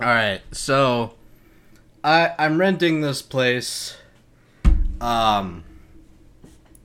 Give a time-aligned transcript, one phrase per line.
[0.00, 1.14] All right, so
[2.04, 3.96] I I'm renting this place.
[5.00, 5.64] Um,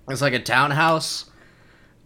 [0.09, 1.29] it's like a townhouse,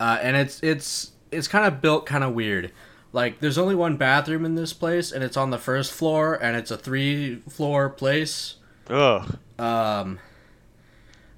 [0.02, 2.74] uh, and it's it's it's kind of built kind of weird.
[3.14, 6.58] Like, there's only one bathroom in this place, and it's on the first floor, and
[6.58, 8.56] it's a three floor place.
[8.90, 9.38] Ugh.
[9.58, 10.20] Um,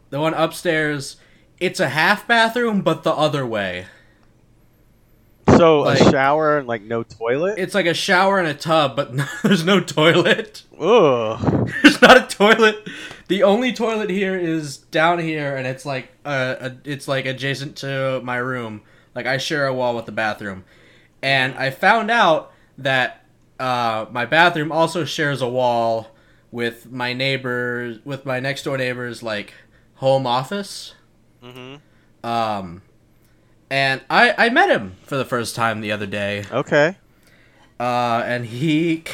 [0.09, 1.17] the one upstairs,
[1.59, 3.85] it's a half bathroom, but the other way.
[5.59, 7.59] So Like- a shower and like no toilet.
[7.59, 9.11] It's like a shower and a tub, but
[9.43, 10.63] there's no toilet.
[10.79, 11.69] Ugh.
[11.83, 12.87] There's not a toilet.
[13.27, 17.75] The only toilet here is down here, and it's like uh, a, it's like adjacent
[17.77, 18.83] to my room.
[19.13, 20.63] Like I share a wall with the bathroom,
[21.21, 23.25] and I found out that
[23.59, 26.07] uh, my bathroom also shares a wall
[26.51, 29.53] with my neighbors, with my next door neighbor's like
[29.95, 30.93] home office.
[31.43, 32.25] Mm-hmm.
[32.25, 32.81] Um,
[33.69, 36.45] and I I met him for the first time the other day.
[36.51, 36.97] Okay.
[37.79, 39.05] Uh, and he,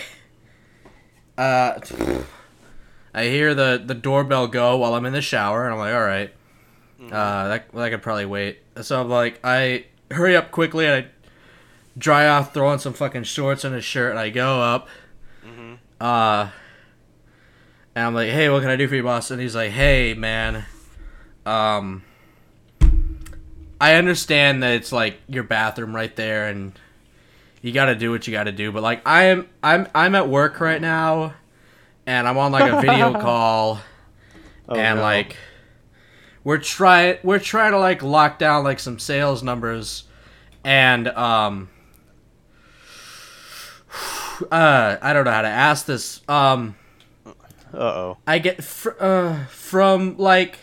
[1.38, 1.80] uh,
[3.14, 6.02] I hear the the doorbell go while I'm in the shower, and I'm like, all
[6.02, 6.34] right,
[7.12, 8.60] uh, that that could probably wait.
[8.82, 11.10] So I'm like, I hurry up quickly, and I
[11.98, 14.88] dry off, throw on some fucking shorts and a shirt, and I go up.
[15.46, 15.78] Mhm.
[16.02, 16.50] Uh,
[17.96, 19.32] and I'm like, hey, what can I do for you, boss?
[19.32, 20.66] And he's like, hey, man,
[21.46, 22.04] um.
[23.86, 26.74] I understand that it's like your bathroom right there, and
[27.62, 28.72] you got to do what you got to do.
[28.72, 31.34] But like I am, I'm I'm at work right now,
[32.06, 33.80] and I'm on like a video call,
[34.68, 35.04] Oh, and no.
[35.04, 35.38] like
[36.44, 40.06] we're trying we're trying to like lock down like some sales numbers,
[40.64, 41.70] and um,
[44.52, 46.22] uh, I don't know how to ask this.
[46.28, 46.76] Um,
[47.74, 48.18] Uh oh.
[48.26, 50.60] I get fr- uh, from like,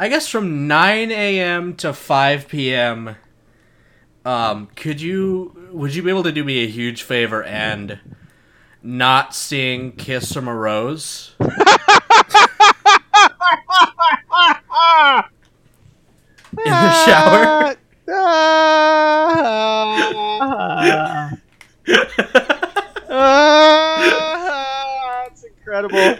[0.00, 1.74] I guess from 9 a.m.
[1.76, 3.16] to 5 p.m.
[4.24, 7.98] Um, could you would you be able to do me a huge favor and
[8.82, 11.34] not sing "Kiss from a Rose"?
[11.40, 11.48] In
[16.64, 17.74] the shower.
[25.28, 26.18] That's incredible.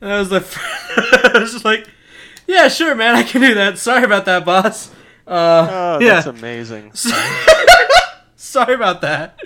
[0.00, 0.44] was like,
[1.34, 1.86] I was just like,
[2.46, 3.78] yeah, sure, man, I can do that.
[3.78, 4.90] Sorry about that, boss.
[5.26, 6.14] Uh, Oh, yeah.
[6.14, 6.92] that's amazing.
[8.36, 9.38] Sorry about that.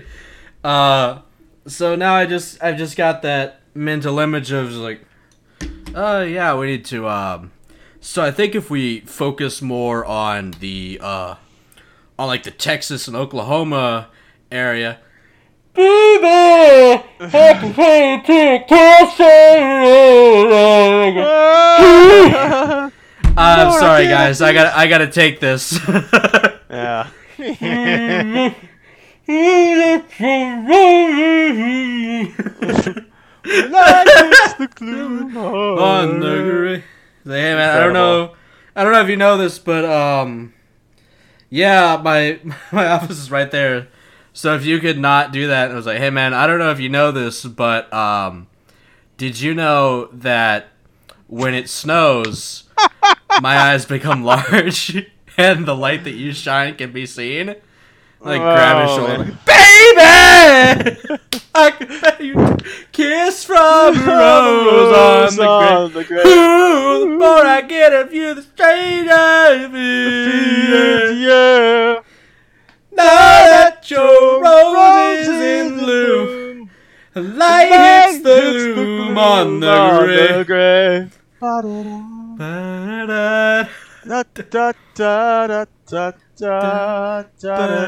[0.62, 1.20] Uh,
[1.66, 5.00] so now I just I've just got that mental image of like,
[5.94, 7.08] oh yeah, we need to.
[7.08, 7.52] Um,
[8.00, 11.34] so I think if we focus more on the uh,
[12.18, 14.08] on like the Texas and Oklahoma
[14.50, 14.98] area.
[15.74, 19.20] Baby, happy day to kiss.
[23.36, 24.40] I'm sorry, guys.
[24.40, 25.80] I got I got to take this.
[26.70, 27.08] yeah.
[34.56, 36.82] The gloom on the
[37.24, 38.34] Hey man, I don't know.
[38.76, 40.54] I don't know if you know this, but um,
[41.50, 42.40] yeah, my
[42.72, 43.88] my office is right there.
[44.36, 46.72] So if you could not do that, I was like, hey man, I don't know
[46.72, 48.48] if you know this, but um,
[49.16, 50.66] did you know that
[51.28, 52.64] when it snows,
[53.40, 55.06] my eyes become large
[55.38, 57.54] and the light that you shine can be seen?
[58.20, 59.38] Like grab his Oh, shoulder, man.
[59.46, 61.20] baby.
[61.54, 62.56] I can you
[62.90, 66.26] kiss from a rose on the grave.
[66.26, 71.12] Ooh, the more I get of you, the stranger I feel.
[71.12, 72.00] Yeah.
[72.96, 76.70] Now that your rose is in bloom,
[77.12, 80.46] the light hits the gloom on the grave.
[80.46, 81.18] grave.
[81.40, 83.64] Ba-da-da.
[84.06, 87.42] Da, da, da, da, da, da, da,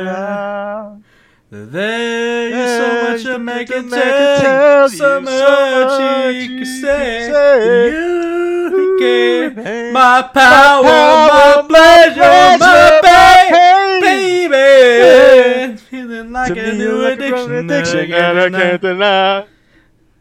[0.05, 0.97] da.
[1.51, 6.01] There's so much man can man tell, so much
[6.35, 7.91] you can say.
[7.91, 9.57] You You gave
[9.93, 13.01] my power, my pleasure, my my
[14.03, 14.51] pain.
[14.51, 15.79] baby.
[16.17, 19.47] Feeling like To a me, new like a addiction, that addiction that I can't deny.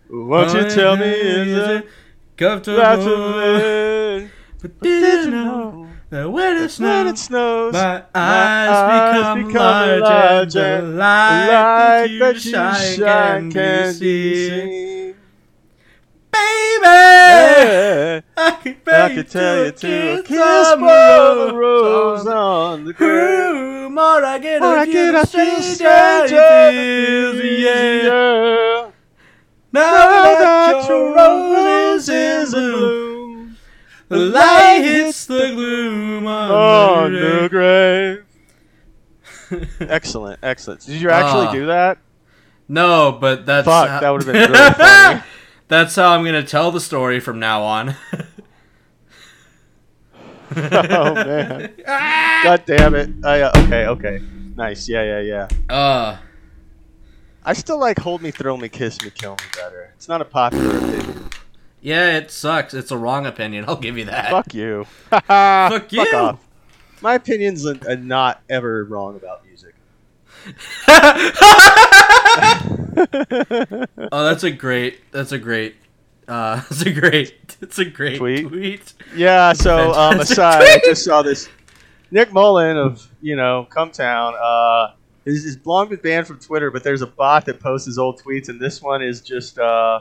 [0.09, 1.87] Won't you tell me, is it
[2.35, 4.29] comfortable?
[4.61, 9.99] But did you know that when it When snows, it snows, my my eyes become,
[10.01, 14.84] large, and the light that you shine can be seen.
[18.65, 18.81] I can,
[19.11, 23.91] I could tell you to a kiss from a rose on the grave.
[23.91, 26.39] More I get More I get, the I feel stranger
[26.73, 28.89] it feels, yeah.
[29.71, 33.57] Now that your rose is in bloom,
[34.09, 38.25] the light hits the gloom on the the grave.
[39.79, 40.81] Excellent, excellent.
[40.85, 41.51] Did you actually Ah.
[41.51, 41.97] do that?
[42.67, 45.21] No, but that's Fuck, how- that would've been really funny.
[45.67, 47.95] that's how I'm gonna tell the story from now on.
[50.55, 51.73] oh man.
[51.85, 53.09] God damn it.
[53.23, 54.21] I, uh, okay, okay.
[54.55, 54.87] Nice.
[54.87, 55.73] Yeah, yeah, yeah.
[55.75, 56.17] uh,
[57.43, 59.91] I still like Hold Me, Throw Me, Kiss Me, Kill Me better.
[59.95, 61.29] It's not a popular opinion.
[61.81, 62.73] yeah, it sucks.
[62.73, 63.65] It's a wrong opinion.
[63.67, 64.31] I'll give you that.
[64.31, 64.85] Fuck you.
[65.09, 66.05] Fuck you.
[66.05, 66.39] Fuck off.
[67.01, 69.75] My opinion's are are not ever wrong about music.
[74.11, 75.11] Oh, that's a great.
[75.11, 75.75] That's a great.
[76.27, 77.57] Uh, that's a great.
[77.61, 78.47] It's a great Tweet?
[78.47, 78.93] tweet.
[79.15, 81.49] Yeah, so um, aside, I just saw this.
[82.11, 84.93] Nick Mullen of, you know, Cumtown, uh,
[85.25, 88.21] is, is long been banned from Twitter, but there's a bot that posts his old
[88.21, 89.99] tweets, and this one is just, uh,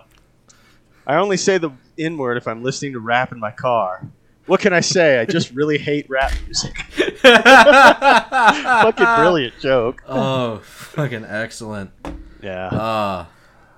[1.06, 4.06] I only say the N word if I'm listening to rap in my car.
[4.46, 5.18] What can I say?
[5.20, 6.76] I just really hate rap music.
[7.22, 10.02] Fucking brilliant joke.
[10.06, 11.90] Oh, fucking excellent.
[12.42, 12.66] Yeah.
[12.68, 13.26] Uh,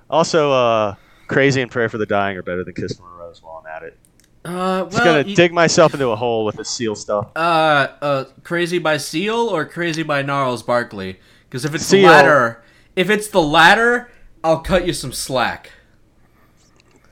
[0.09, 0.95] Also, uh,
[1.27, 3.75] Crazy and Prayer for the Dying are better than Kiss from a Rose while I'm
[3.75, 3.97] at it.
[4.45, 7.27] uh, Just gonna you- dig myself into a hole with this seal stuff.
[7.35, 11.19] uh, uh, crazy by Seal or crazy by Gnarls Barkley?
[11.49, 12.01] Because if it's Seal.
[12.03, 12.63] the latter,
[12.95, 14.09] if it's the latter,
[14.43, 15.71] I'll cut you some slack.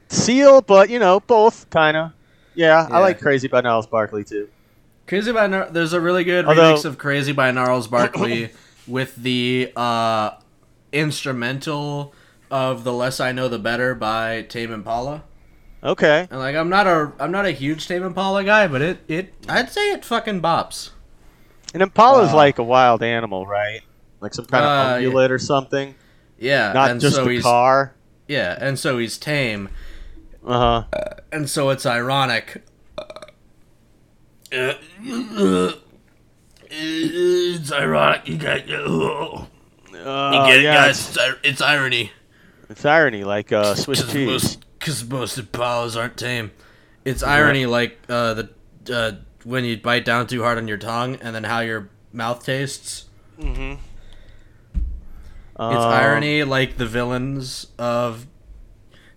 [0.09, 2.11] Seal, but you know, both kind of.
[2.53, 2.95] Yeah, Yeah.
[2.95, 4.47] I like Crazy by Gnarls Barkley too.
[5.07, 8.51] Crazy by Gnar- there's a really good Although- remix of Crazy by Gnarls Barkley
[8.87, 10.31] with the uh,
[10.93, 12.13] instrumental
[12.55, 15.23] of the Less I Know the Better by Tame Impala.
[15.83, 16.27] Okay.
[16.31, 19.33] And like I'm not a I'm not a huge Tame Impala guy, but it it
[19.47, 20.91] I'd say it fucking bops.
[21.73, 23.81] And Impala's Uh, like a wild animal, right?
[24.21, 25.93] Like some kind Uh, of ungulate or something.
[26.39, 27.93] Yeah, Not and just so the car.
[28.27, 29.69] yeah, and so he's tame,
[30.45, 31.11] Uh huh.
[31.31, 32.63] and so it's ironic.
[34.51, 35.71] Uh,
[36.69, 38.27] it's ironic.
[38.27, 39.47] You got you
[40.05, 41.09] Uh, get it, yeah, guys.
[41.09, 42.11] It's, it's irony.
[42.69, 44.57] It's, irony, like uh, Swiss Because cheese.
[44.79, 46.51] cause most Impalas aren't tame.
[47.03, 48.49] It's irony, like uh, the
[48.91, 49.11] uh,
[49.43, 53.05] when you bite down too hard on your tongue, and then how your mouth tastes.
[53.39, 53.79] Mm-hmm.
[55.57, 58.27] It's irony, like the villains of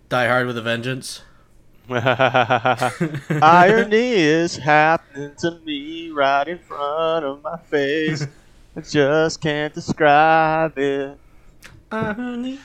[0.07, 1.23] Die Hard with a Vengeance.
[3.41, 8.25] irony is happening to me right in front of my face.
[8.75, 11.17] I just can't describe it.
[11.91, 12.59] Irony.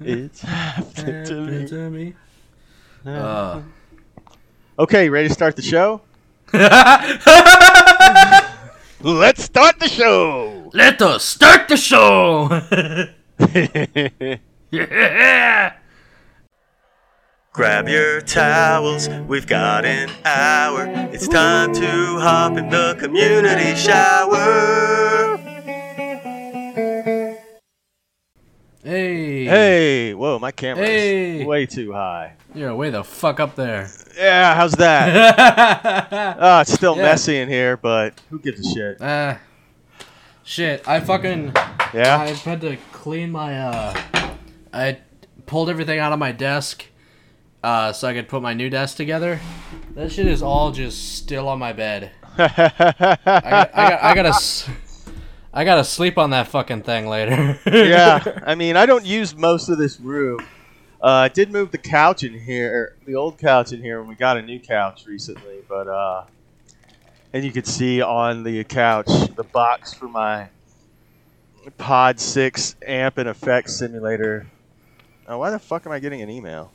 [0.00, 1.66] It's happening to me.
[1.66, 2.14] to me.
[3.04, 3.62] Uh.
[4.78, 6.00] Okay, ready to start the show?
[9.02, 10.70] Let's start the show.
[10.72, 12.48] Let us start the show.
[14.70, 15.72] yeah.
[17.52, 20.86] Grab your towels, we've got an hour.
[21.12, 25.53] It's time to hop in the community shower.
[28.84, 29.46] Hey.
[29.46, 31.44] Hey, whoa, my camera's Hey.
[31.44, 32.34] way too high.
[32.54, 33.88] You're way the fuck up there.
[34.16, 36.36] Yeah, how's that?
[36.38, 37.02] Ah, it's still Yeah.
[37.02, 39.00] messy in here, but who gives a shit?
[39.00, 39.36] uh,
[40.44, 40.86] shit.
[40.86, 41.52] I fucking.
[41.94, 42.18] Yeah?
[42.18, 43.58] I had to clean my.
[43.58, 43.94] uh
[44.72, 44.98] I
[45.46, 46.84] pulled everything out of my desk,
[47.62, 49.40] uh, so I could put my new desk together.
[49.94, 52.10] That shit is all just still on my bed.
[52.38, 54.32] I, got, I, got, I gotta.
[55.54, 57.58] S- I gotta sleep on that fucking thing later.
[57.66, 60.40] yeah, I mean, I don't use most of this room.
[61.02, 64.14] Uh, I did move the couch in here, the old couch in here, when we
[64.14, 65.58] got a new couch recently.
[65.68, 66.24] But uh,
[67.32, 70.48] and you could see on the couch the box for my
[71.78, 74.46] Pod Six amp and effects simulator.
[75.26, 76.70] Oh, why the fuck am I getting an email?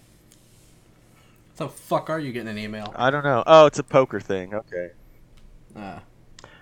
[1.58, 2.92] What the fuck are you getting an email?
[2.96, 3.44] I don't know.
[3.46, 4.54] Oh, it's a poker thing.
[4.56, 4.92] Okay,
[5.76, 6.00] Uh,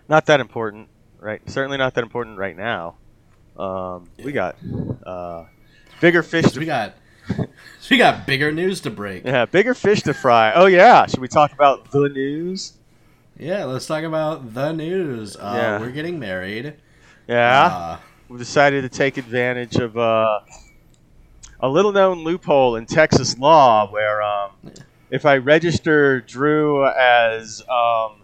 [0.10, 1.42] not that important, right?
[1.50, 2.96] Certainly not that important right now.
[3.58, 4.56] Um, we got
[5.06, 5.46] uh,
[6.02, 6.94] bigger fish to we got.
[7.90, 9.24] We got bigger news to break.
[9.26, 10.52] Yeah, bigger fish to fry.
[10.54, 12.74] Oh yeah, should we talk about the news?
[13.38, 15.36] Yeah, let's talk about the news.
[15.38, 15.80] Uh, Yeah.
[15.80, 16.74] We're getting married.
[17.28, 17.98] Yeah, Uh,
[18.30, 20.40] we decided to take advantage of uh,
[21.62, 24.52] a little-known loophole in Texas law, where um,
[25.12, 28.17] if I register Drew as um,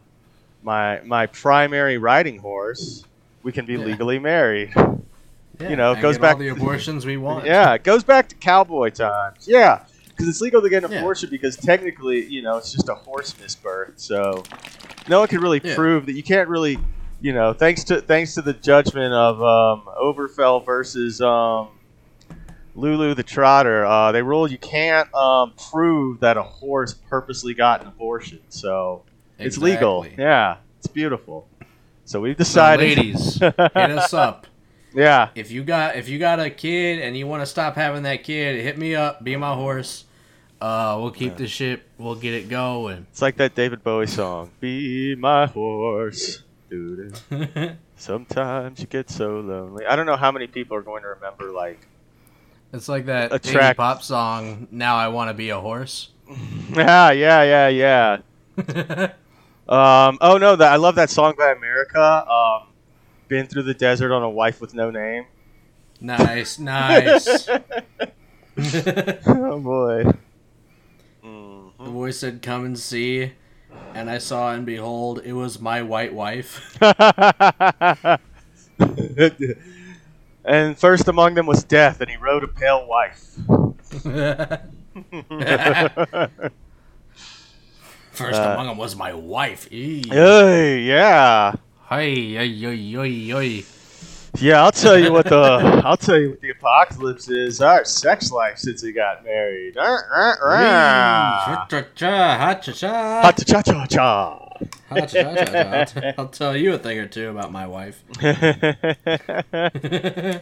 [0.63, 3.03] my my primary riding horse,
[3.43, 3.85] we can be Yeah.
[3.85, 4.71] legally married.
[5.59, 7.45] yeah, You know, it goes back- all the abortions we want.
[7.45, 9.47] Yeah, it goes back to cowboy times.
[9.47, 10.99] Yeah, because it's legal to get an Yeah.
[10.99, 13.93] abortion because technically, you know, it's just a horse misbirth.
[13.97, 14.43] So
[15.07, 16.79] no one can really prove that you can't really,
[17.21, 21.67] you know, thanks to thanks to the judgment of um, Overfell versus um,
[22.75, 27.81] Lulu the Trotter, uh, they ruled you can't um, prove that a horse purposely got
[27.81, 28.39] an abortion.
[28.49, 29.03] So
[29.45, 30.05] it's legal.
[30.17, 31.47] Yeah, it's beautiful.
[32.05, 32.97] So we've So decided.
[32.97, 34.47] ladies, hit us up.
[34.93, 35.29] Yeah.
[35.35, 38.23] if you got if you got a kid and you want to stop having that
[38.23, 39.23] kid, hit me up.
[39.23, 40.05] Be my horse.
[40.61, 41.83] Uh, we'll keep the ship.
[41.97, 43.05] We'll get it going.
[43.11, 44.51] It's like that David Bowie song.
[44.61, 46.43] Be my horse.
[47.95, 49.85] Sometimes you get so lonely.
[49.85, 51.87] I don't know how many people are going to remember like
[52.73, 54.67] it's like that A Iggy track- pop song.
[54.71, 56.09] Now I want to be a horse.
[56.73, 58.21] Yeah, yeah, yeah,
[58.57, 59.11] yeah.
[59.67, 62.29] Um, oh no, that I love that song by America.
[62.29, 62.67] Um,
[63.27, 65.25] been through the desert on a wife with no name.
[66.01, 67.47] nice, nice.
[68.57, 70.03] oh boy.
[71.23, 71.91] The Mhm.
[71.93, 73.31] voice said, "Come and see,"
[73.95, 76.77] and I saw and behold, it was my white wife.
[80.45, 83.35] and first among them was death, and he rode a pale wife.
[88.13, 89.67] First Uh, among them was my wife.
[89.71, 90.03] Eee.
[90.07, 91.53] Hey, yeah,
[91.89, 93.63] Hey, ay, ay, ay, ay.
[94.39, 94.63] yeah.
[94.63, 97.59] I'll tell you what the I'll tell you what the apocalypse is.
[97.61, 99.75] Our sex life since we got married.
[99.77, 99.97] Uh.
[101.67, 103.21] cha-cha-cha, ha-cha-cha.
[103.23, 104.39] Ha-cha-cha-cha-cha.
[104.89, 105.85] Ha-cha-cha-cha.
[105.97, 108.03] I'll- I'll tell you a thing or two about my wife.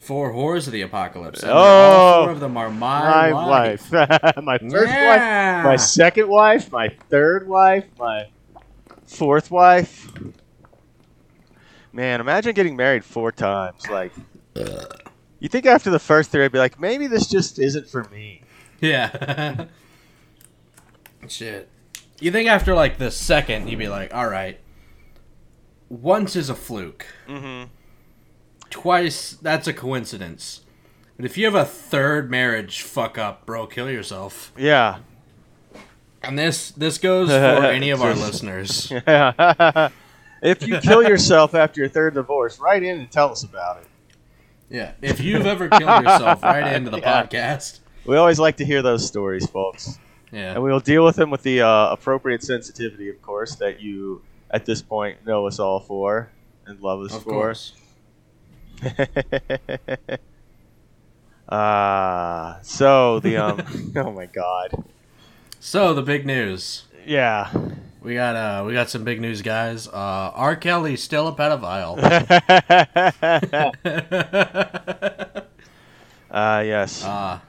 [0.00, 1.42] Four whores of the apocalypse.
[1.42, 3.92] and Oh, four of them are my, my wife.
[3.92, 4.08] wife,
[4.42, 8.26] my first wife, my second wife, my third wife, my
[9.06, 10.10] fourth wife.
[11.92, 13.86] Man, imagine getting married four times.
[13.90, 14.12] Like,
[15.38, 18.42] you think after the first three, I'd be like, maybe this just isn't for me.
[18.80, 19.66] Yeah.
[21.28, 21.68] Shit.
[22.20, 24.58] You think after like the second, you'd be like, all right,
[25.88, 27.06] once is a fluke.
[27.28, 27.70] Mm-hmm.
[28.70, 30.62] Twice, that's a coincidence.
[31.16, 34.52] But if you have a third marriage fuck up, bro, kill yourself.
[34.56, 35.00] Yeah.
[36.22, 37.34] And this this goes for
[37.64, 38.90] any of our listeners.
[40.42, 43.86] if you kill yourself after your third divorce, write in and tell us about it.
[44.70, 44.92] Yeah.
[45.02, 47.24] If you've ever killed yourself, right into the Yeah.
[47.26, 47.80] podcast.
[48.06, 49.98] We always like to hear those stories, folks.
[50.32, 50.52] Yeah.
[50.54, 54.22] And we will deal with them with the uh, appropriate sensitivity, of course, that you,
[54.50, 56.30] at this point, know us all for
[56.66, 57.30] and love us Of for.
[57.30, 57.72] course.
[61.48, 64.84] Ah, so the um, oh my god,
[65.58, 66.84] So the big news.
[67.06, 67.50] yeah.
[68.02, 69.86] We got uh we got some big news guys.
[69.86, 70.56] Uh R.
[70.56, 71.98] Kelly's still a pedophile.
[76.30, 77.04] Ah, yes.
[77.04, 77.40] uh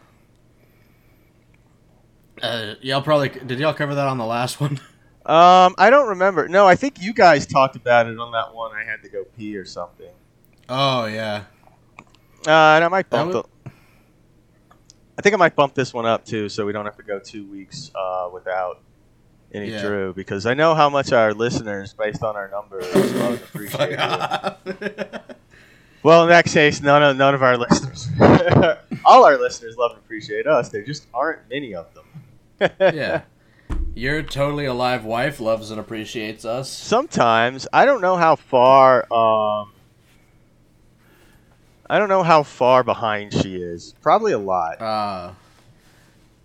[2.41, 4.79] uh, y'all probably did y'all cover that on the last one?
[5.25, 6.47] Um, I don't remember.
[6.50, 8.71] No, I think you guys talked about it on that one.
[8.75, 10.09] I had to go pee or something.
[10.69, 11.43] Oh yeah.
[12.47, 13.33] Uh, and I might bump.
[13.33, 13.71] would- the,
[15.17, 17.19] I think I might bump this one up too, so we don't have to go
[17.19, 18.79] two weeks uh, without
[19.53, 19.81] any Yeah.
[19.81, 23.99] Drew, because I know how much our listeners, based on our numbers, love and appreciate
[24.91, 25.37] it.
[26.03, 28.07] Well, in that case, none of none of our listeners,
[29.05, 30.69] all our listeners, love and appreciate us.
[30.69, 32.71] There just aren't many of them.
[32.79, 33.21] yeah.
[33.93, 36.71] Your totally alive wife loves and appreciates us.
[36.71, 39.05] Sometimes I don't know how far.
[39.13, 39.73] Um,
[41.91, 43.93] I don't know how far behind she is.
[44.01, 44.81] Probably a lot.
[44.81, 45.33] Uh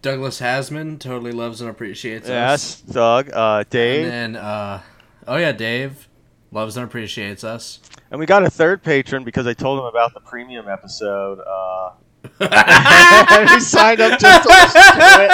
[0.02, 2.30] Douglas Hasman totally loves and appreciates us.
[2.30, 4.82] Yes, Doug, uh, Dave, And then uh
[5.28, 6.08] oh yeah, Dave
[6.50, 7.78] loves and appreciates us.
[8.10, 11.38] and we got a third patron because I told him about the premium episode.
[11.38, 11.92] Uh,
[12.40, 15.30] and he signed up just to listen to it.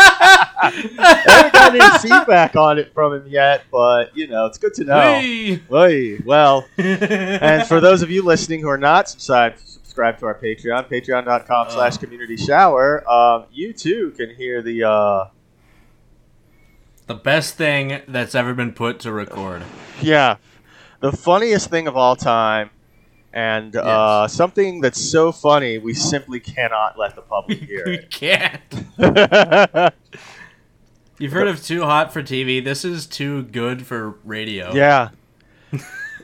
[0.59, 4.75] I haven't gotten any feedback on it from him yet, but you know, it's good
[4.75, 5.19] to know.
[5.19, 5.62] Whee!
[5.73, 10.34] Oy, well, and for those of you listening who are not subscribed subscribe to our
[10.34, 15.26] patreon patreon.com slash community shower um, you too can hear the uh,
[17.08, 19.62] the best thing that's ever been put to record.
[20.00, 20.37] yeah
[21.00, 22.70] the funniest thing of all time
[23.34, 28.62] and uh, something that's so funny we simply cannot let the public hear we can't.
[31.18, 32.64] You've heard of Too Hot for TV.
[32.64, 34.72] This is too good for radio.
[34.75, 35.11] yeah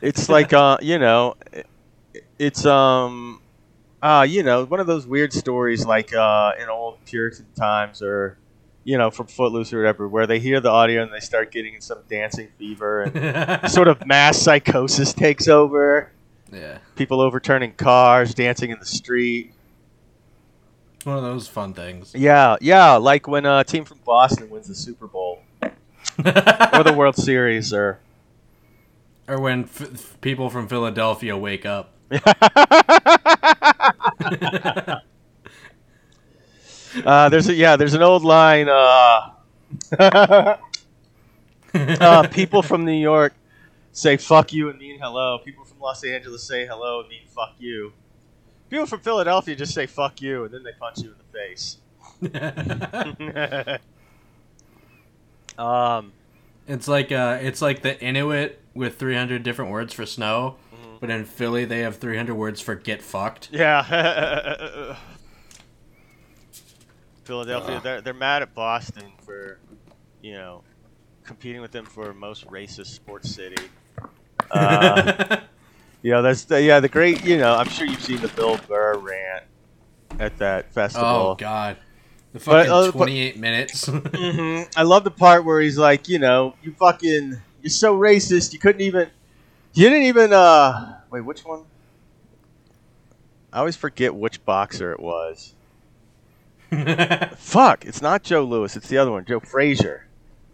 [0.01, 1.67] it's like uh, you know it-
[2.39, 3.41] it's um
[4.01, 8.37] uh, you know one of those weird stories like uh, in old puritan times or
[8.83, 11.79] you know from footloose or whatever where they hear the audio and they start getting
[11.81, 16.11] some dancing fever and sort of mass psychosis takes over
[16.51, 16.77] yeah.
[16.95, 19.53] people overturning cars dancing in the street
[21.03, 22.13] One of those fun things.
[22.15, 27.15] yeah yeah like when a team from boston wins the super bowl or the world
[27.15, 27.99] series or
[29.27, 31.91] or when f- f- people from Philadelphia wake up.
[37.05, 39.29] uh, there's a yeah there's an old line uh,
[41.73, 43.33] uh, people from new york
[43.91, 45.39] say fuck you and mean hello.
[45.39, 47.93] People from los angeles say hello and mean fuck you.
[48.69, 51.77] People from Philadelphia just say "fuck you" and then they punch you in the face.
[55.57, 56.11] um,
[56.67, 60.55] it's like uh, it's like the Inuit with 300 different words for snow,
[60.99, 63.49] but in Philly they have 300 words for get fucked.
[63.51, 64.95] yeah.
[67.23, 67.83] Philadelphia, Ugh.
[67.83, 69.59] they're, they're mad at Boston for,
[70.21, 70.63] you know,
[71.23, 73.61] competing with them for most racist sports city.
[74.49, 75.37] Uh,
[76.01, 78.59] you know, that's the, yeah, the great, you know, I'm sure you've seen the Bill
[78.67, 79.43] Burr rant
[80.19, 81.07] at that festival.
[81.07, 81.77] oh god.
[82.33, 83.85] The But, fucking uh, but- 28 minutes.
[83.91, 88.53] hmm I love the part where he's like, you know, you fucking, you're so racist,
[88.53, 89.09] you couldn't even,
[89.73, 91.63] you didn't even, uh, wait, which one?
[93.51, 95.53] I always forget which boxer it was.
[97.37, 100.05] Fuck, it's not Joe Louis, it's the other one, Joe Frazier.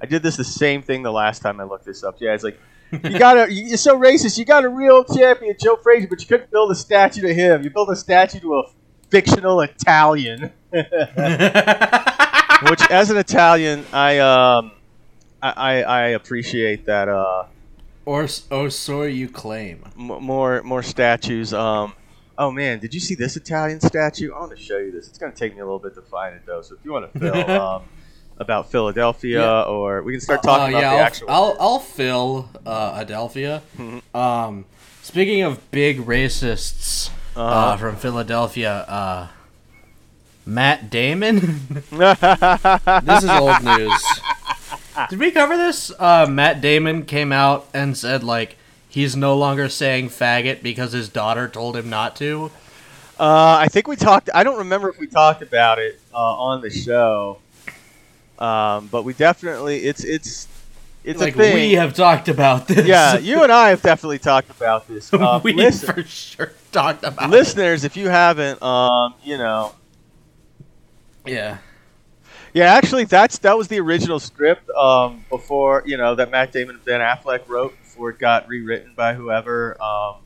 [0.01, 2.17] I did this the same thing the last time I looked this up.
[2.19, 2.59] Yeah, it's like,
[2.91, 6.27] you got a, you're so racist, you got a real champion, Joe Frazier, but you
[6.27, 7.63] couldn't build a statue to him.
[7.63, 8.63] You built a statue to a
[9.09, 10.51] fictional Italian.
[10.71, 10.87] Which,
[12.89, 14.71] as an Italian, I um,
[15.41, 17.09] I, I, I appreciate that.
[17.09, 17.45] Uh,
[18.05, 19.83] or oh, so you claim.
[19.97, 21.53] m- more more statues.
[21.53, 21.93] Um,
[22.37, 24.33] oh man, did you see this Italian statue?
[24.33, 25.07] I want to show you this.
[25.07, 26.61] It's gonna take me a little bit to find it though.
[26.61, 27.83] So if you want to fill um,
[28.37, 29.61] about Philadelphia, Yeah.
[29.63, 31.29] or we can start talking Uh, about yeah, the I'll, actual.
[31.29, 33.61] I'll I'll fill uh, Adelphia.
[33.77, 34.01] Mhm.
[34.15, 34.65] Um,
[35.01, 37.77] speaking of big racists uh, Uh-huh.
[37.77, 39.27] from Philadelphia, uh,
[40.45, 41.37] Matt Damon.
[41.91, 44.03] This is old news.
[45.09, 45.91] Did we cover this?
[45.97, 48.57] Uh, Matt Damon came out and said like
[48.89, 52.51] he's no longer saying faggot because his daughter told him not to.
[53.19, 54.29] Uh, I think we talked.
[54.33, 57.39] I don't remember if we talked about it uh, on the show,
[58.39, 59.85] um, but we definitely.
[59.85, 60.47] It's it's
[61.03, 61.53] it's like a thing.
[61.53, 62.85] we have talked about this.
[62.85, 65.13] yeah, you and I have definitely talked about this.
[65.13, 69.73] Um, we listen, for sure talked about listeners, if you haven't, um, you know.
[71.25, 71.57] Yeah.
[72.55, 76.75] Yeah, actually, that's that was the original script um, before you know that Matt Damon
[76.75, 79.75] and Ben Affleck wrote before it got rewritten by whoever.
[79.83, 80.21] Um,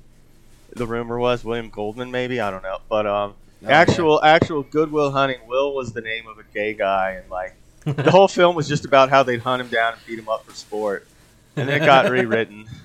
[0.75, 3.33] the rumor was William Goldman, maybe I don't know, but um,
[3.65, 5.39] actual actual Good Will Hunting.
[5.47, 8.85] Will was the name of a gay guy, and like the whole film was just
[8.85, 11.07] about how they'd hunt him down and beat him up for sport,
[11.55, 12.67] and then it got rewritten.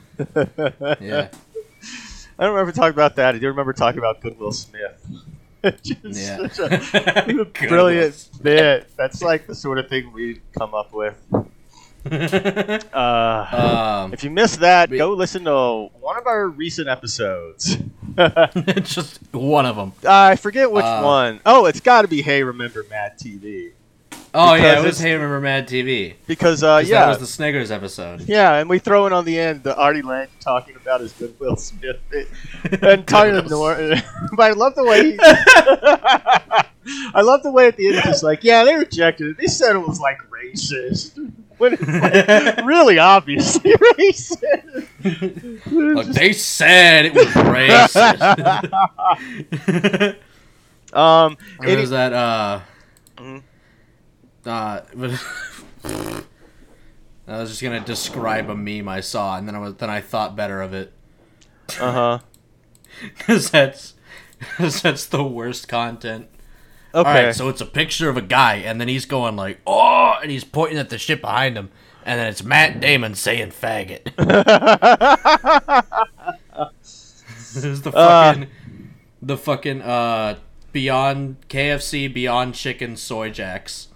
[1.00, 1.28] Yeah.
[2.38, 3.34] I don't remember talking about that.
[3.34, 5.04] I do remember talking about Goodwill Smith.
[5.82, 6.48] Just Yeah.
[6.48, 8.88] such a brilliant bit.
[8.96, 11.16] That's like the sort of thing we'd come up with.
[12.06, 17.78] Uh, um, if you missed that, we- go listen to one of our recent episodes.
[18.82, 19.92] just one of them.
[20.06, 21.40] I forget which Uh, one.
[21.46, 23.70] Oh, it's got to be Hey Remember Mad TV.
[24.36, 26.14] Oh yeah, it was Hey Remember Mad TV.
[26.26, 27.02] Because, uh, yeah.
[27.02, 28.22] that was the Sniggers episode.
[28.22, 31.54] yeah, and we throw in on the end the Artie Lange talking about his Goodwill
[31.54, 32.00] Smith
[32.82, 34.02] and talking to Goodwill Norton.
[34.36, 35.18] but I love the way he,
[37.14, 39.36] I love the way at the end it's like, yeah, they rejected it.
[39.38, 41.32] They said it was like racist.
[41.56, 44.88] When it's like really obviously racist.
[45.70, 48.18] Look, they said it was racist.
[50.92, 52.60] um, It was that uh.
[54.46, 54.80] Uh
[57.26, 60.00] I was just gonna describe a meme I saw and then I was then I
[60.00, 60.92] thought better of it.
[61.80, 62.18] uh-huh.
[63.20, 63.94] Cause that's
[64.56, 66.28] cause that's the worst content.
[66.94, 67.08] Okay.
[67.08, 70.30] Alright, so it's a picture of a guy and then he's going like, Oh and
[70.30, 71.70] he's pointing at the shit behind him
[72.04, 74.04] and then it's Matt Damon saying faggot.
[76.82, 78.32] This is the Uh.
[78.34, 78.48] fucking
[79.22, 80.36] the fucking uh
[80.72, 83.88] Beyond KFC Beyond Chicken Soy Jacks.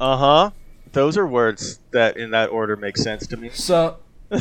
[0.00, 0.50] Uh-huh.
[0.92, 3.50] Those are words that in that order make sense to me.
[3.52, 3.98] So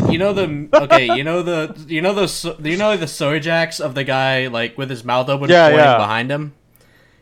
[0.10, 3.94] you know the okay, you know the you know the you know the joyjacks of
[3.94, 5.98] the guy like with his mouth open Yeah, yeah.
[5.98, 6.54] behind him.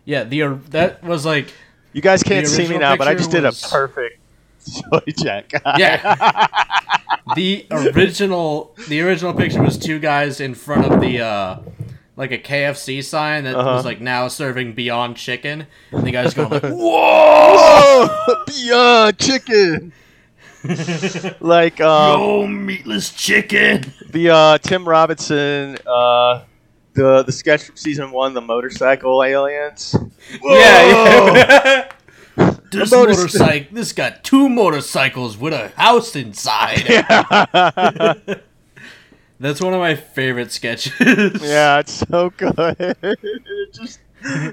[0.05, 1.53] Yeah, the that was like
[1.93, 4.19] You guys can't see me now, but I just did a perfect
[4.59, 5.01] soy.
[5.77, 6.47] Yeah.
[7.35, 11.59] the original the original picture was two guys in front of the uh
[12.15, 13.73] like a KFC sign that Uh-huh.
[13.75, 18.07] was like now serving Beyond Chicken, and the guys going like, "Whoa!"
[18.47, 19.93] beyond chicken.
[21.41, 23.91] like um, Yo, meatless chicken.
[24.11, 26.43] the uh, Tim Robinson, uh,
[26.93, 29.93] the the sketch from season one, the motorcycle aliens.
[30.41, 31.91] Yeah, yeah.
[32.71, 33.67] this motor- motorcycle.
[33.75, 36.85] This got two motorcycles with a house inside.
[36.87, 38.35] Yeah,
[39.43, 40.93] That's one of my favorite sketches.
[41.41, 42.55] yeah, it's so good.
[42.79, 43.99] it just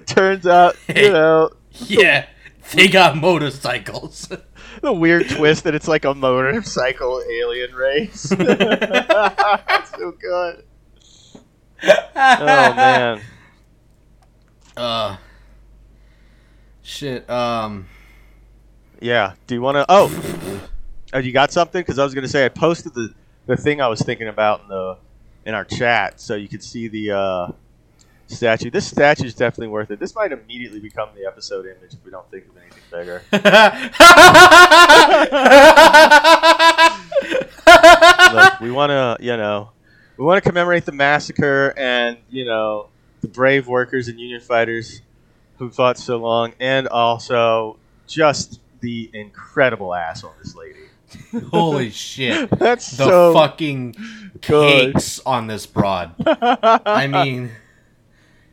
[0.05, 1.07] turns out, Hey.
[1.07, 1.51] you know,
[1.87, 2.27] yeah.
[2.73, 4.29] They got motorcycles.
[4.83, 8.33] the weird twist that it's like a motorcycle alien race.
[8.33, 10.65] it's so good.
[11.85, 13.21] Oh man.
[14.77, 15.19] Uh.
[16.83, 17.31] Shit.
[17.31, 17.87] Um.
[19.01, 19.35] Yeah.
[19.47, 19.87] Do you want to?
[19.89, 20.61] Oh,
[21.13, 21.81] oh, you got something?
[21.81, 23.15] Because I was gonna say I posted the
[23.51, 24.97] the thing I was thinking about in the
[25.45, 27.51] in our chat, so you could see the uh,
[28.29, 28.71] statue.
[28.71, 29.99] This statue is definitely worth it.
[29.99, 33.23] This might immediately become the episode image if we don't think of anything bigger.
[38.33, 39.71] Look, we want to, you know,
[40.17, 42.87] we want to commemorate the massacre and you know
[43.21, 45.03] the brave workers and union fighters
[45.59, 50.90] who fought so long, and also just the incredible ass on this lady.
[51.51, 52.51] Holy shit.
[52.59, 53.95] That's The so fucking
[54.41, 54.95] good.
[54.95, 56.15] cakes on this broad.
[56.27, 57.51] I mean,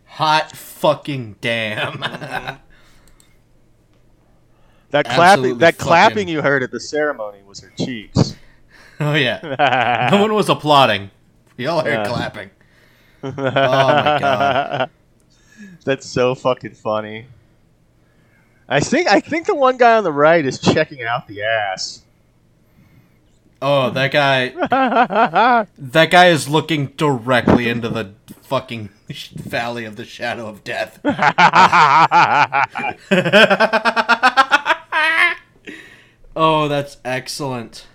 [0.06, 2.00] hot fucking damn.
[4.92, 8.36] that clapping, that fucking- clapping you heard at the ceremony was her cheeks.
[9.00, 10.10] oh yeah.
[10.12, 11.12] No one was applauding.
[11.58, 12.08] Y'all heard Yeah.
[12.08, 12.50] clapping.
[13.24, 14.90] Oh my god.
[15.84, 17.26] That's so fucking funny.
[18.70, 22.04] I think I think the one guy on the right is checking out the ass.
[23.62, 25.66] Oh, that guy.
[25.78, 28.90] That guy is looking directly into the fucking
[29.36, 31.00] valley of the shadow of death.
[36.36, 37.88] oh, that's excellent.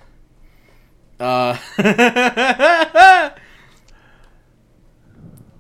[1.21, 1.57] Uh.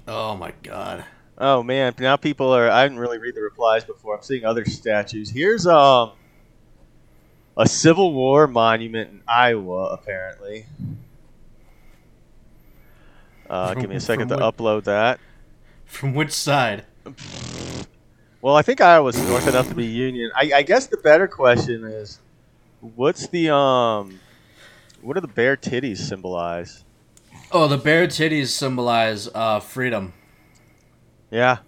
[0.08, 1.04] oh my god.
[1.38, 2.68] oh man, now people are.
[2.68, 4.16] I didn't really read the replies before.
[4.16, 5.30] I'm seeing other statues.
[5.30, 6.12] Here's um
[7.56, 10.66] a Civil War monument in Iowa, apparently.
[13.48, 15.20] Uh, give me a second to what- upload that.
[15.84, 16.84] From which side?
[18.40, 20.30] Well, I think Iowa's north enough to be Union.
[20.34, 22.18] I, I guess the better question is,
[22.80, 24.18] what's the um,
[25.02, 26.82] what do the bare titties symbolize?
[27.52, 30.14] Oh, the bare titties symbolize uh, freedom.
[31.30, 31.58] Yeah,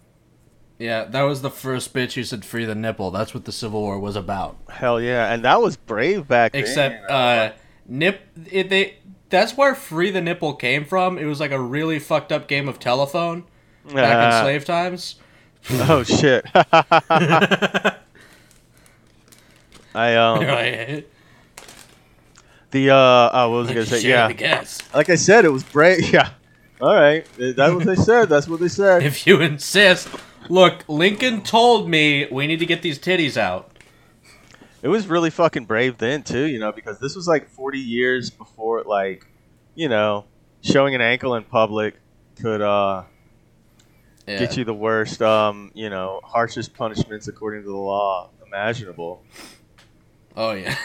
[0.79, 3.11] Yeah, that was the first bitch who said free the nipple.
[3.11, 4.57] That's what the Civil War was about.
[4.69, 6.63] hell yeah, and that was brave back then.
[6.63, 7.53] Except uh
[7.87, 8.97] nip it, they
[9.31, 11.19] that's where free the nipple came from.
[11.19, 13.45] It was like a really fucked up game of telephone
[13.93, 15.17] back in slave times.
[15.73, 16.45] oh shit.
[19.95, 20.41] I um
[22.71, 24.03] the uh oh, what was I gonna say?
[24.03, 24.81] Yeah, guess.
[24.93, 26.01] like I said, it was brave.
[26.13, 26.31] Yeah.
[26.81, 28.29] All right, that's what they said.
[28.29, 29.05] That's what they said.
[29.05, 30.09] If you insist.
[30.49, 33.71] Look, Lincoln told me we need to get these titties out.
[34.83, 38.29] It was really fucking brave then too, you know, because this was like 40 years
[38.31, 39.27] before, like,
[39.75, 40.27] you know,
[40.61, 41.95] showing an ankle in public
[42.41, 43.05] could uh,
[44.27, 44.39] Yeah.
[44.41, 49.23] get you the worst, um, you know, harshest punishments according to the law imaginable.
[50.37, 50.77] Oh yeah.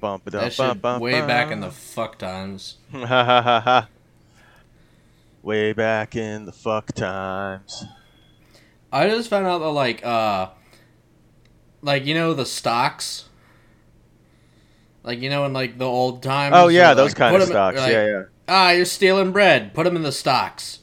[0.00, 2.76] Bump it up, shit bump, bump, way back in the fuck times.
[2.92, 3.88] Ha ha ha ha.
[5.42, 7.84] Way back in the fuck times.
[8.92, 10.50] I just found out that like uh
[11.82, 13.24] like you know the stocks
[15.02, 17.48] like you know in like the old times Oh yeah, those like, kind of of
[17.48, 17.78] 'em- stocks.
[17.78, 18.22] like, yeah, yeah.
[18.48, 20.80] ah you're stealing bread put them in the stocks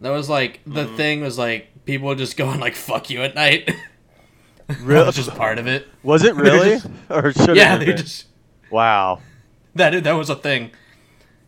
[0.00, 0.96] that was like the Mm-hmm.
[0.96, 3.70] thing was like people would just go and like fuck you at night
[4.80, 4.94] Really?
[5.00, 6.80] that was just part of it Was it really?
[7.10, 8.26] or should yeah they just
[8.70, 9.20] Wow.
[9.74, 10.70] that that was a thing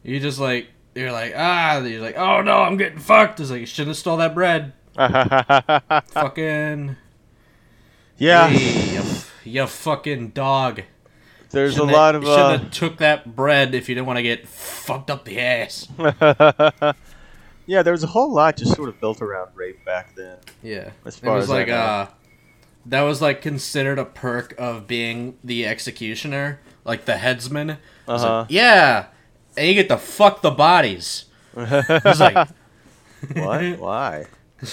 [0.05, 3.61] you just like you're like ah you're like oh no I'm getting fucked it's like
[3.61, 4.73] you shouldn't have stole that bread
[6.09, 6.97] fucking
[8.19, 8.49] yeah.
[8.49, 9.03] hey, you,
[9.61, 10.83] you fucking dog
[11.51, 14.07] There's a Shouldn't lot have- of shouldn't uh, have took that bread if you didn't
[14.07, 15.87] want to get fucked up the ass.
[17.67, 20.39] yeah, there was a whole lot just sort of built around rape back then.
[20.63, 22.07] Yeah, As it far was as like uh,
[22.87, 27.71] that was like considered a perk of being the executioner, like the headsman.
[27.71, 28.47] It was like, Uh-huh.
[28.49, 29.07] yeah,
[29.57, 31.25] and you get to fuck the bodies.
[31.57, 32.49] It's like
[33.35, 33.79] what?
[33.79, 34.27] Why?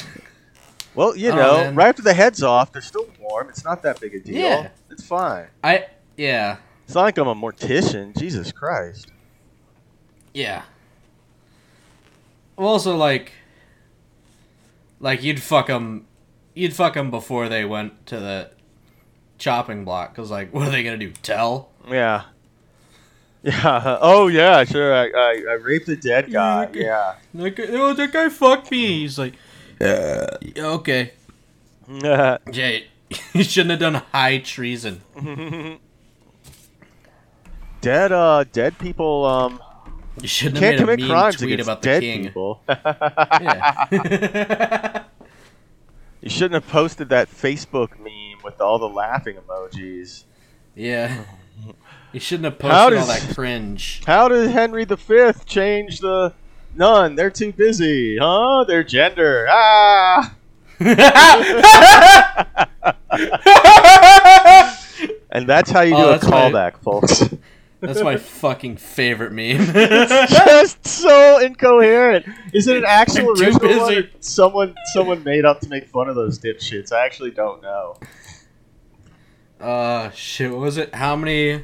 [0.95, 1.75] Well, you Oh, know, man.
[1.75, 3.49] right after the head's off, they're still warm.
[3.49, 4.35] It's not that big a deal.
[4.37, 4.67] Yeah.
[4.91, 5.47] It's fine.
[5.63, 8.15] I yeah It's not like I'm a mortician.
[8.15, 9.07] Jesus Christ.
[10.35, 10.61] yeah.
[12.55, 13.31] Well, also like
[14.99, 16.05] like you'd fuck them,
[16.53, 18.51] you'd fuck them before they went to the
[19.39, 21.11] chopping block because like what are they gonna do?
[21.23, 21.69] Tell?
[21.89, 22.25] Yeah.
[23.45, 23.97] Yeah.
[23.99, 24.93] Oh, yeah, sure.
[24.95, 26.69] I, I, I raped a dead guy.
[26.73, 27.15] Yeah.
[27.33, 29.01] That guy, oh, that guy fucked me.
[29.01, 29.33] He's like,
[29.83, 31.11] yeah, okay.
[32.51, 32.87] Jay,
[33.33, 35.01] you shouldn't have done high treason.
[37.81, 39.59] dead, uh, dead people, um,
[40.21, 42.23] You shouldn't can't have made commit a mean crimes tweet against about the dead king.
[42.23, 42.61] people.
[43.41, 45.03] Yeah.
[46.21, 50.23] you shouldn't have posted that Facebook meme with all the laughing emojis.
[50.75, 51.23] yeah.
[52.13, 54.03] You shouldn't have posted all that cringe.
[54.05, 56.31] How did Henry V change the
[56.75, 57.15] none?
[57.15, 58.65] They're too busy, huh?
[58.67, 59.47] Their gender.
[59.49, 60.35] Ah.
[65.31, 67.23] And that's how you Oh, do a that's my- callback, folks.
[67.79, 69.57] That's my fucking favorite meme.
[69.75, 72.25] it's Just so incoherent.
[72.53, 76.07] Is it an actual too original one or someone someone made up to make fun
[76.07, 76.91] of those dipshits?
[76.93, 77.97] I actually don't know.
[79.59, 80.51] uh, shit.
[80.51, 80.93] What was it?
[80.93, 81.63] How many?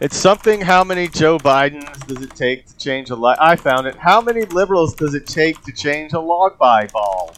[0.00, 0.60] It's something.
[0.60, 3.38] How many Joe Bidens does it take to change a light?
[3.40, 3.94] I found it.
[3.96, 7.36] How many liberals does it take to change a log by bulb?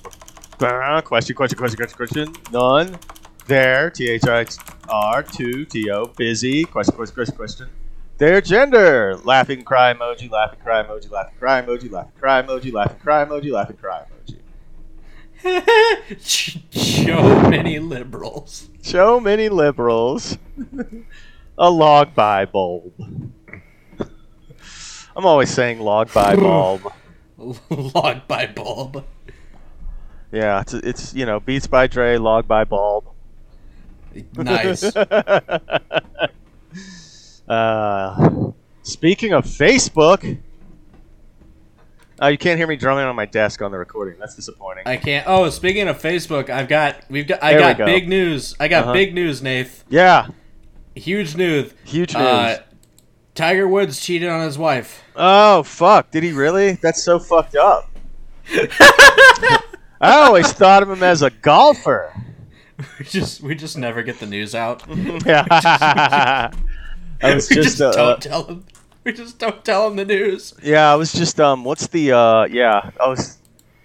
[0.58, 2.32] Uh, Question, question, question, question, question.
[2.50, 2.98] None.
[3.46, 3.90] There.
[3.90, 4.46] T H I
[4.88, 6.06] R two T O.
[6.16, 6.64] Busy.
[6.64, 7.68] Question, question, question, question.
[8.18, 9.16] Their gender.
[9.22, 10.30] Laughing cry emoji.
[10.30, 11.10] Laughing cry emoji.
[11.10, 11.90] Laughing cry emoji.
[11.90, 12.72] Laughing cry emoji.
[12.72, 13.52] Laughing cry emoji.
[13.52, 14.40] Laughing cry emoji.
[16.72, 18.68] so many liberals.
[18.82, 20.38] Show many liberals
[21.58, 22.92] a log by bulb.
[25.16, 26.92] I'm always saying log by bulb.
[27.70, 29.04] Log by bulb.
[30.32, 33.04] Yeah, it's it's you know Beats by Dre, log by bulb.
[34.36, 34.84] Nice.
[37.48, 38.50] uh,
[38.82, 40.38] speaking of Facebook,
[42.20, 44.18] oh, you can't hear me drumming on my desk on the recording.
[44.18, 44.84] That's disappointing.
[44.86, 45.26] I can't.
[45.28, 47.84] Oh, speaking of Facebook, I've got we've got I There got go.
[47.86, 48.54] big news.
[48.58, 48.92] I got Uh-huh.
[48.94, 49.84] big news, Nath.
[49.88, 50.28] yeah,
[50.96, 51.72] Huge news.
[51.84, 52.22] huge news.
[52.26, 52.62] Uh,
[53.34, 55.02] Tiger Woods cheated on his wife.
[55.14, 56.10] oh fuck!
[56.10, 56.72] Did he really?
[56.72, 57.90] That's so fucked up.
[58.50, 59.60] I
[60.00, 62.14] always thought of him as a golfer.
[62.98, 64.82] we just we just never get the news out.
[65.26, 66.50] Yeah.
[67.22, 68.64] I was we just, just uh, don't tell him.
[69.04, 70.52] We just don't tell him the news.
[70.62, 73.38] Yeah, I was just um what's the uh yeah, I was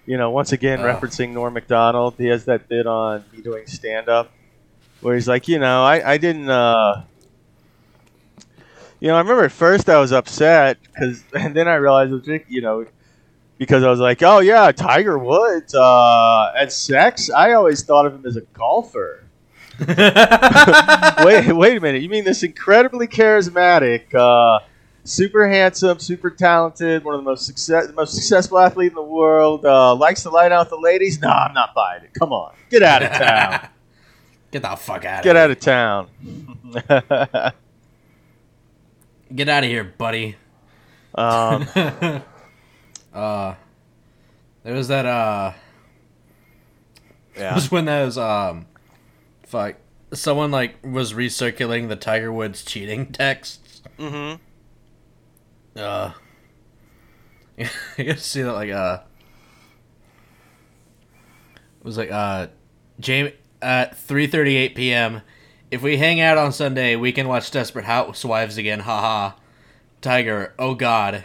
[0.06, 0.84] you know, once again Oh.
[0.84, 2.14] referencing Norm Macdonald.
[2.18, 4.30] He has that bit on me doing stand up
[5.02, 7.02] where he's like, you know, I, I didn't uh
[9.00, 12.12] you know, I remember at first I was upset cuz and then I realized
[12.48, 12.86] you know,
[13.58, 18.14] because I was like, "Oh yeah, Tiger Woods uh at sex, I always thought of
[18.14, 19.24] him as a golfer."
[19.88, 22.02] wait, wait a minute.
[22.02, 24.60] You mean this incredibly charismatic, uh,
[25.04, 29.02] super handsome, super talented, one of the most success, the most successful athlete in the
[29.02, 31.20] world, uh, likes to light out the ladies?
[31.20, 32.10] No, I'm not buying it.
[32.18, 33.68] Come on, get out of town.
[34.52, 35.24] Get the fuck out.
[35.24, 36.08] get of out of town.
[39.34, 40.36] Get out of here, buddy.
[41.14, 41.66] um,
[43.14, 43.54] uh,
[44.62, 45.06] there was that.
[45.06, 45.52] Uh,
[47.34, 47.54] it yeah.
[47.54, 48.66] was when that was um,
[49.46, 49.76] fuck.
[50.12, 53.80] Someone like was recirculating the Tiger Woods cheating texts.
[53.98, 54.36] Mm-hmm.
[55.74, 56.12] Uh,
[57.56, 58.98] you to see that like uh,
[61.80, 62.48] it was like uh,
[63.00, 65.22] Jamie at three thirty eight p.m.
[65.70, 68.80] If we hang out on Sunday, we can watch Desperate Housewives again.
[68.80, 69.36] Haha.
[70.02, 71.24] Tiger, oh god.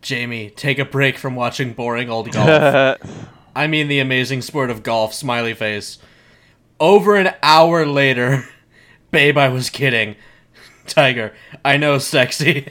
[0.00, 2.98] Jamie, take a break from watching boring old golf.
[3.56, 5.98] I mean the amazing sport of golf, smiley face.
[6.78, 8.44] Over an hour later,
[9.10, 10.14] babe, I was kidding.
[10.86, 12.68] Tiger, I know sexy.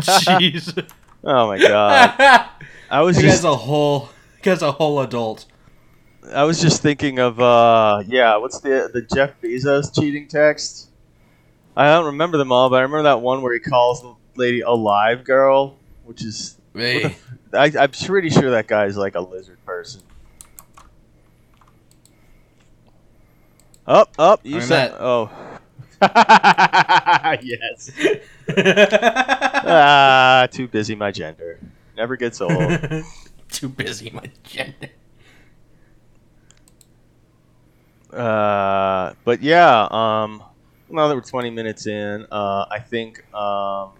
[0.00, 0.86] Jeez.
[1.24, 2.48] oh my god.
[2.88, 4.10] I was just guy's a whole
[4.42, 5.46] guy's a whole adult.
[6.32, 10.88] I was just thinking of uh yeah, what's the the Jeff Bezos cheating text?
[11.76, 14.60] I don't remember them all, but I remember that one where he calls the lady
[14.62, 17.16] a live girl, which is Hey.
[17.52, 20.02] I, I'm pretty sure that guy's like a lizard person.
[23.86, 25.30] Up, up, you I'm said at- oh.
[27.42, 27.90] yes.
[29.68, 31.58] Ah, too busy my gender.
[31.96, 32.78] Never gets old.
[33.50, 34.90] Too busy, my gender.
[38.16, 40.42] Uh, but yeah, um,
[40.88, 43.90] now that we're 20 minutes in, uh, I think um,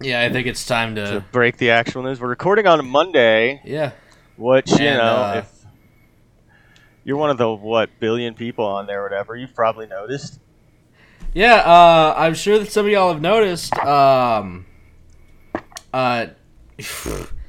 [0.00, 1.24] Yeah, I think it's time to to.
[1.32, 2.20] break the actual news.
[2.20, 3.90] We're recording on a Monday, Yeah.
[4.36, 5.64] which you know, uh, if
[7.04, 10.38] you're one of the what billion people on there, or whatever, you've probably noticed.
[11.34, 13.72] Yeah, uh, I'm sure that some of y'all have noticed.
[13.78, 14.66] Um,
[15.92, 16.26] uh,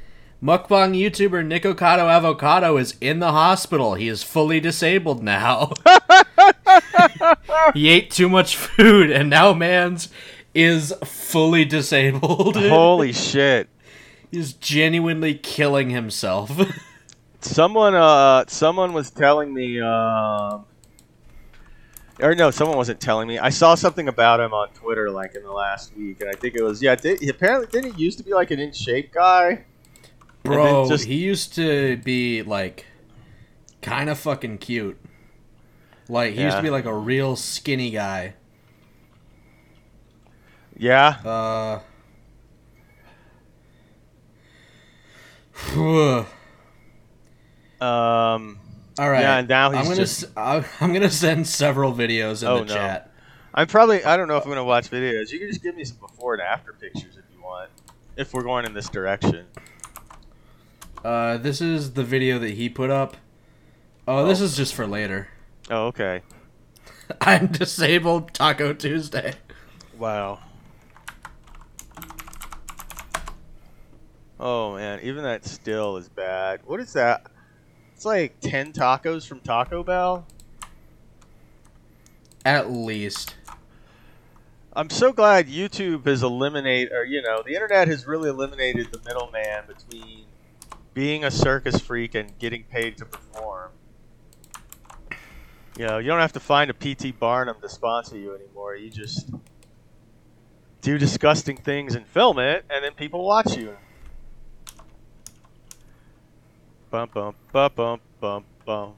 [0.43, 3.93] mukbang YouTuber Nikocado Avocado is in the hospital.
[3.93, 5.71] He is fully disabled now.
[7.73, 10.09] he ate too much food, and now man's
[10.53, 12.55] is fully disabled.
[12.57, 13.69] Holy shit!
[14.31, 16.51] He's genuinely killing himself.
[17.41, 20.65] Someone, uh, someone was telling me, um,
[22.19, 23.39] or no, someone wasn't telling me.
[23.39, 26.55] I saw something about him on Twitter like in the last week, and I think
[26.55, 26.95] it was yeah.
[26.95, 29.65] Did, apparently, didn't he used to be like an in shape guy?
[30.43, 32.85] Bro, just- he used to be like
[33.81, 34.97] kind of fucking cute.
[36.09, 38.33] Like he used to be like a real skinny guy.
[40.77, 41.17] Yeah.
[41.23, 41.79] Uh
[45.77, 46.25] All
[47.81, 48.59] Um,
[48.99, 49.21] right.
[49.21, 52.47] Yeah, and now he's I'm gonna just- s- I'm I'm gonna send several videos in
[52.49, 52.73] Oh, the no.
[52.73, 53.11] chat.
[53.53, 54.03] I'm probably.
[54.03, 55.31] I don't know if I'm gonna watch videos.
[55.31, 57.69] You can just give me some before and after pictures if you want.
[58.15, 59.45] If we're going in this direction.
[61.03, 63.17] Uh, this is the video that he put up.
[64.07, 65.29] Oh, this is just for later.
[65.69, 66.21] Oh, okay.
[67.21, 69.33] I'm disabled Taco Tuesday.
[69.97, 70.39] Wow.
[74.39, 76.61] Oh man, even that still is bad.
[76.65, 77.27] What is that?
[77.93, 80.25] It's like ten tacos from Taco Bell.
[82.43, 83.35] At least.
[84.73, 88.99] I'm so glad YouTube has eliminated, or you know, the internet has really eliminated the
[89.05, 90.25] middleman between
[90.93, 93.71] being a circus freak and getting paid to perform.
[95.77, 98.75] You know, you don't have to find a PT Barnum to sponsor you anymore.
[98.75, 99.29] You just
[100.81, 103.75] do disgusting things and film it, and then people watch you.
[106.89, 108.93] Bum bum bum bum bum bum.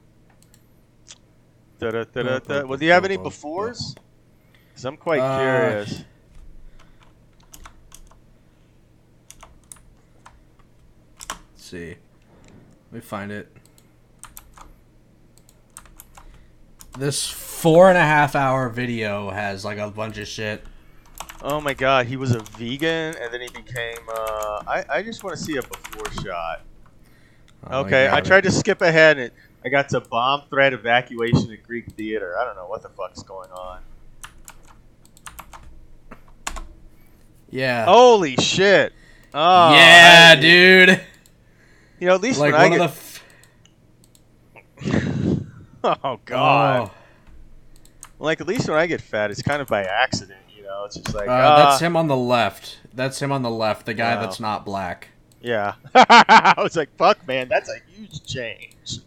[1.78, 2.64] Da da da da da.
[2.66, 3.96] Well, do you have any befores?
[4.68, 6.04] Because I'm quite Uh, curious.
[11.64, 11.96] Let's see.
[12.92, 13.50] Let me find it.
[16.98, 20.62] This four and a half hour video has like a bunch of shit.
[21.40, 23.96] Oh my god, he was a vegan and then he became.
[24.14, 26.60] Uh, I I just want to see a before shot.
[27.66, 29.30] Oh, okay, I tried to skip ahead and
[29.64, 32.36] I got to bomb threat evacuation at Greek theater.
[32.38, 33.80] I don't know what the fuck's going on.
[37.48, 37.86] Yeah.
[37.86, 38.92] Holy shit!
[39.32, 41.00] Oh yeah, I- dude.
[42.00, 43.22] You know, at least Like when one I of
[44.84, 44.92] get.
[44.92, 45.44] the.
[45.84, 46.90] F- oh god!
[46.90, 46.94] Oh.
[48.18, 50.40] Like at least when I get fat, it's kind of by accident.
[50.56, 52.78] You know, it's just like Uh, ah, that's him on the left.
[52.94, 53.86] That's him on the left.
[53.86, 54.22] The guy Wow.
[54.22, 55.08] that's not black.
[55.40, 58.98] Yeah, I was like, fuck, man, that's a huge change.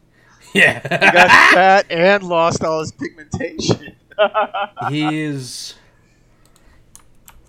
[0.54, 0.82] Yeah.
[0.82, 3.96] He got fat and lost all his pigmentation.
[4.90, 5.67] He's.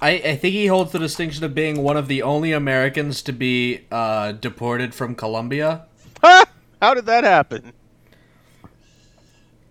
[0.01, 3.33] I, I think he holds the distinction of being one of the only Americans to
[3.33, 5.87] be uh, deported from Colombia.
[6.23, 7.73] How did that happen?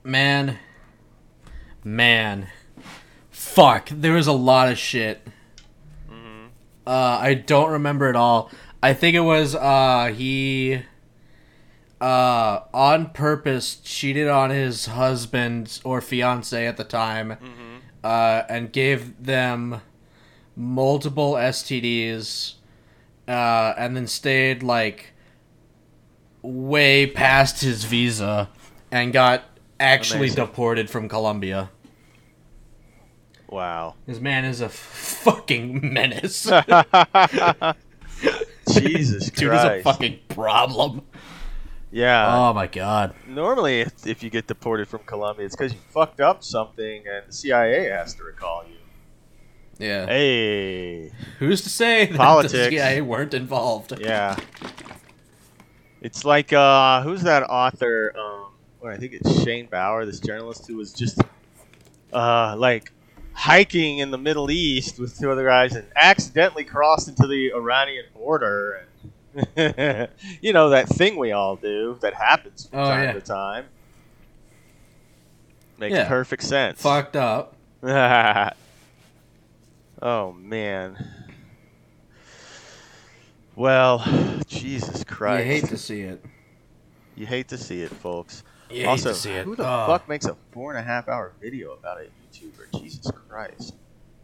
[0.03, 0.57] Man.
[1.83, 2.47] Man.
[3.31, 3.89] Fuck.
[3.89, 5.25] There was a lot of shit.
[6.09, 6.47] Mhm.
[6.85, 8.51] Uh, I don't remember it all.
[8.83, 10.81] I think it was uh, he
[11.99, 17.79] uh, on purpose cheated on his husband or fiance at the time Mhm.
[18.03, 19.81] uh, and gave them
[20.57, 22.55] multiple STDs
[23.27, 25.13] uh, and then stayed like
[26.41, 28.49] way past his visa
[28.91, 29.43] and got
[29.79, 30.45] actually Amazing.
[30.45, 31.69] deported from Colombia.
[33.47, 33.95] Wow.
[34.07, 36.43] This man is a fucking menace.
[38.71, 41.03] Jesus Dude is a fucking problem.
[41.91, 42.35] yeah.
[42.35, 43.13] Oh my god.
[43.27, 47.27] Normally, if, if you get deported from Colombia, it's because you fucked up something and
[47.27, 48.75] the CIA has to recall you.
[49.79, 50.05] Yeah.
[50.07, 51.11] Hey.
[51.39, 52.53] Who's to say that the Politics.
[52.69, 53.93] CIA weren't involved?
[53.99, 54.35] Yeah.
[56.01, 58.13] It's like, uh, who's that author?
[58.17, 58.45] Um,
[58.81, 61.19] well, I think it's Shane Bauer, this journalist who was just,
[62.13, 62.91] uh, like,
[63.33, 68.05] hiking in the Middle East with two other guys and accidentally crossed into the Iranian
[68.15, 68.87] border.
[69.55, 70.09] And,
[70.41, 73.13] you know, that thing we all do that happens from Oh, time yeah.
[73.13, 73.65] to time.
[75.77, 76.07] Makes Yeah.
[76.07, 76.81] perfect sense.
[76.81, 77.53] Fucked up.
[80.01, 80.97] oh, man.
[83.55, 84.03] Well,
[84.47, 85.45] Jesus Christ.
[85.45, 86.23] You hate to see it.
[87.15, 88.43] You hate to see it, folks.
[88.69, 89.45] You hate also, to see it.
[89.45, 89.87] who the Oh.
[89.87, 92.79] fuck makes a four and a half hour video about a YouTuber?
[92.81, 93.73] Jesus Christ.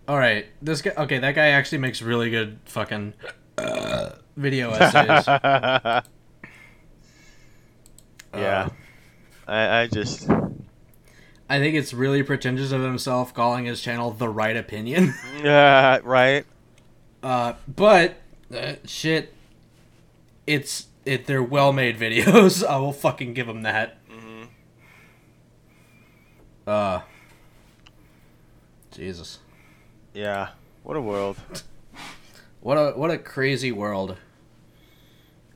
[0.07, 0.91] All right, this guy.
[0.97, 3.13] Okay, that guy actually makes really good fucking
[3.57, 5.25] uh, video essays.
[5.25, 6.01] yeah,
[8.33, 8.69] Uh,
[9.47, 10.27] I, I just.
[11.49, 15.13] I think it's really pretentious of himself calling his channel the right opinion.
[15.43, 16.45] Yeah, right.
[17.22, 18.15] Uh, but
[18.55, 19.34] uh, shit,
[20.47, 21.26] it's it.
[21.28, 22.65] They're well made videos.
[22.65, 23.97] I will fucking give him that.
[24.09, 24.43] hmm
[26.65, 27.01] Uh,
[28.91, 29.39] Jesus,
[30.13, 30.49] Yeah.
[30.84, 31.38] What a world.
[32.61, 34.18] what a what a crazy world.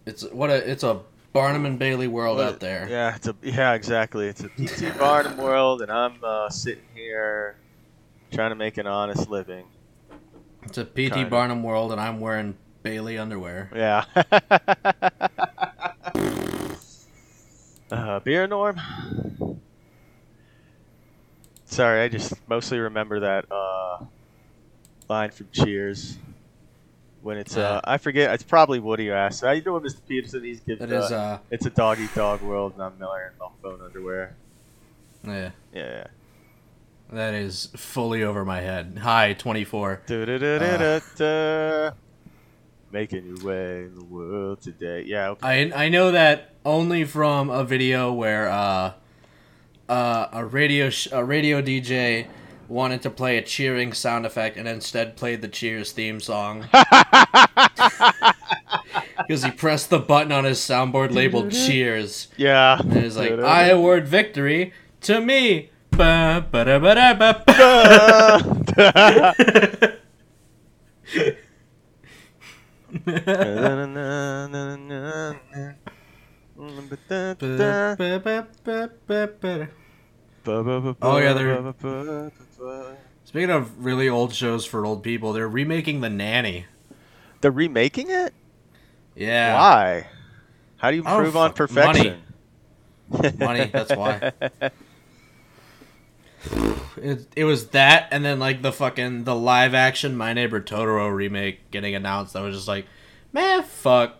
[0.05, 1.01] It's what a it's a
[1.38, 2.88] Barnum and Bailey world What out there.
[2.90, 4.28] Yeah, it's a yeah, exactly.
[4.28, 7.58] It's a PT Barnum world, and I'm uh, sitting here
[8.32, 9.66] trying to make an honest living.
[10.64, 11.30] It's a PT.
[11.30, 13.70] Barnum world, and I'm wearing Bailey underwear.
[13.76, 14.06] Yeah.
[17.92, 18.82] uh, beer norm.
[21.66, 24.06] Sorry, I just mostly remember that uh,
[25.08, 26.18] line from Cheers.
[27.22, 29.41] When it's uh I forget it's probably Woody who asked.
[29.43, 29.99] How you doing, Mr.
[30.07, 30.43] Peterson?
[30.43, 33.34] He's giving That is uh, uh it's a dog eat dog world, and I'm Miller
[33.34, 34.36] in my phone underwear.
[35.26, 35.51] yeah.
[35.74, 36.07] Yeah.
[37.11, 38.99] That is fully over my head.
[39.01, 40.01] Hi, 24.
[40.07, 41.91] Da-da-da-da-da.
[42.91, 45.03] Making your way in the world today.
[45.05, 45.30] Yeah.
[45.30, 45.72] Okay.
[45.74, 48.93] I I know that only from a video where uh
[49.89, 52.28] uh a radio sh- a radio DJ
[52.68, 56.68] wanted to play a cheering sound effect and instead played the Cheers theme song.
[59.18, 61.68] Because he pressed the button on his soundboard labeled mm-hmm.
[61.68, 62.30] Cheers.
[62.38, 62.80] Yeah.
[62.80, 65.70] and he's like I award victory to me.
[81.01, 82.32] Oh, yeah, they're-
[83.26, 86.66] Speaking of really old shows for old people, they're remaking The Nanny.
[87.41, 88.34] They're remaking it?
[89.16, 89.53] Yeah.
[89.55, 90.08] Why?
[90.78, 92.22] How do you don't improve on perfection?
[93.39, 94.32] Money, that's why.
[97.01, 101.14] It, it was that, and then like the fucking the live action My Neighbor Totoro
[101.14, 102.36] remake getting announced.
[102.36, 102.86] I was just like,
[103.34, 104.16] man, fuck,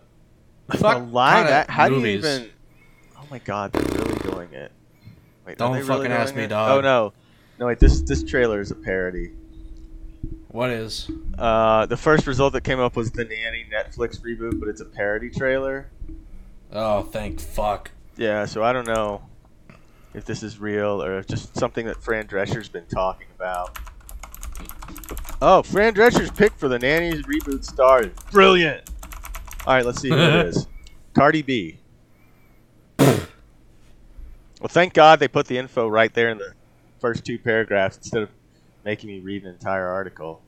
[0.68, 1.08] The fuck.
[1.12, 2.22] live kinda how movies.
[2.22, 2.50] do you even?
[3.18, 4.72] Oh my god, they're really doing it.
[5.46, 6.48] Wait, Don't they really fucking ask me, it?
[6.50, 6.78] dog.
[6.78, 7.14] Oh no,
[7.60, 7.80] no wait.
[7.80, 9.32] This this trailer is a parody.
[10.50, 11.10] What is?
[11.38, 14.86] Uh, the first result that came up was the Nanny Netflix reboot, but it's a
[14.86, 15.88] parody trailer.
[16.72, 17.92] Oh, thank fuck.
[18.16, 19.22] Yeah, so I don't know
[20.14, 23.78] if this is real or if just something that Fran Drescher's been talking about.
[25.42, 28.12] Oh, Fran Drescher's pick for the Nanny's reboot stars.
[28.32, 28.90] Brilliant.
[29.68, 30.68] All right, let's see who it is.
[31.14, 31.78] Cardi B.
[32.98, 33.20] well,
[34.68, 36.54] thank God they put the info right there in the
[37.00, 38.30] first two paragraphs instead of
[38.86, 40.42] making me read an entire article.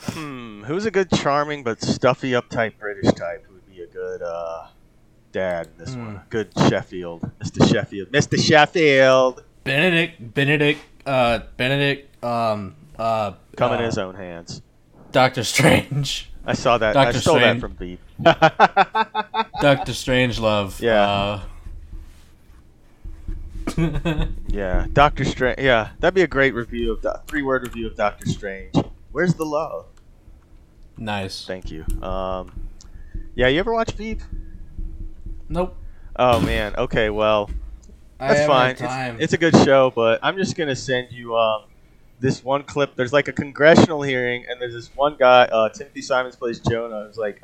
[0.00, 4.22] Hmm, who's a good charming but stuffy, uptight British type who would be a good
[4.22, 4.68] uh,
[5.32, 6.04] dad in this Hmm.
[6.06, 6.20] one?
[6.30, 7.68] Good Sheffield, Mr.
[7.68, 8.40] Sheffield, Mr.
[8.40, 9.42] Sheffield.
[9.64, 14.62] Benedict, Benedict, uh, Benedict, um, uh, Come in uh, his own hands.
[15.10, 16.96] Doctor Strange, I saw that.
[16.96, 17.20] I Dr.
[17.20, 17.60] stole Strange.
[17.60, 18.00] that from Veep.
[19.60, 20.80] Doctor Strange love.
[20.82, 21.40] Yeah.
[24.48, 25.58] Yeah, Doctor Strange.
[25.60, 28.74] Yeah, that'd be a great review of Do- three-word review of Doctor Strange.
[29.12, 29.86] Where's the love?
[30.96, 31.46] nice.
[31.46, 31.84] Thank you.
[32.02, 32.68] Um,
[33.34, 34.20] yeah, you ever watch Veep?
[35.48, 35.76] Nope.
[36.16, 36.74] Oh man.
[36.76, 37.50] Okay, well.
[38.18, 38.70] That's fine.
[39.16, 41.62] It's, it's a good show, but I'm just gonna send you um,
[42.18, 42.96] this one clip.
[42.96, 47.04] There's like a congressional hearing, and there's this one guy, uh, Timothy Simons plays Jonah,
[47.06, 47.42] who's like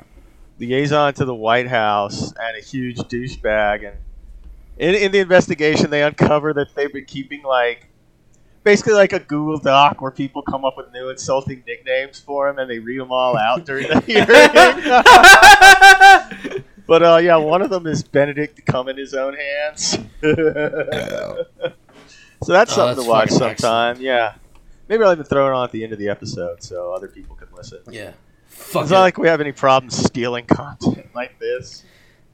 [0.59, 3.87] liaison to the White House and a huge douchebag.
[3.87, 3.97] And
[4.77, 7.87] in, in the investigation, they uncover that they've been keeping like
[8.63, 12.57] basically like a Google Doc where people come up with new insulting nicknames for him,
[12.59, 14.25] and they read them all out during the hearing.
[16.87, 19.97] But uh, yeah, one of them is Benedict come in his own hands.
[20.21, 21.45] so
[22.45, 23.97] that's Oh, something that's to watch sometime.
[23.99, 24.35] Yeah,
[24.87, 27.35] maybe I'll even throw it on at the end of the episode so other people
[27.35, 27.79] can listen.
[27.89, 28.11] yeah.
[28.47, 28.93] Fuck It's it.
[28.93, 31.83] not like we have any problems stealing content like this.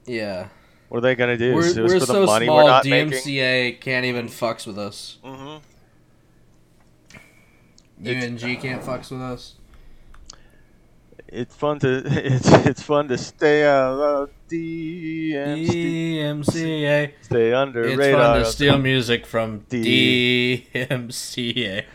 [0.05, 0.47] yeah.
[0.91, 1.53] What are they gonna do?
[1.55, 2.57] We're, we're for the so money small.
[2.57, 3.13] we're not making?
[3.13, 5.19] DMCA can't even fucks with us.
[5.23, 5.55] hmm
[8.03, 9.53] UMG can't fucks with us.
[11.29, 17.11] It's fun to it's it's fun to stay out of DMC, DMCA.
[17.21, 18.21] stay under It's radar.
[18.35, 21.85] fun to steal music from D- DMCA.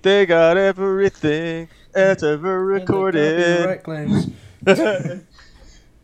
[0.00, 3.82] They got everything that's ever recorded.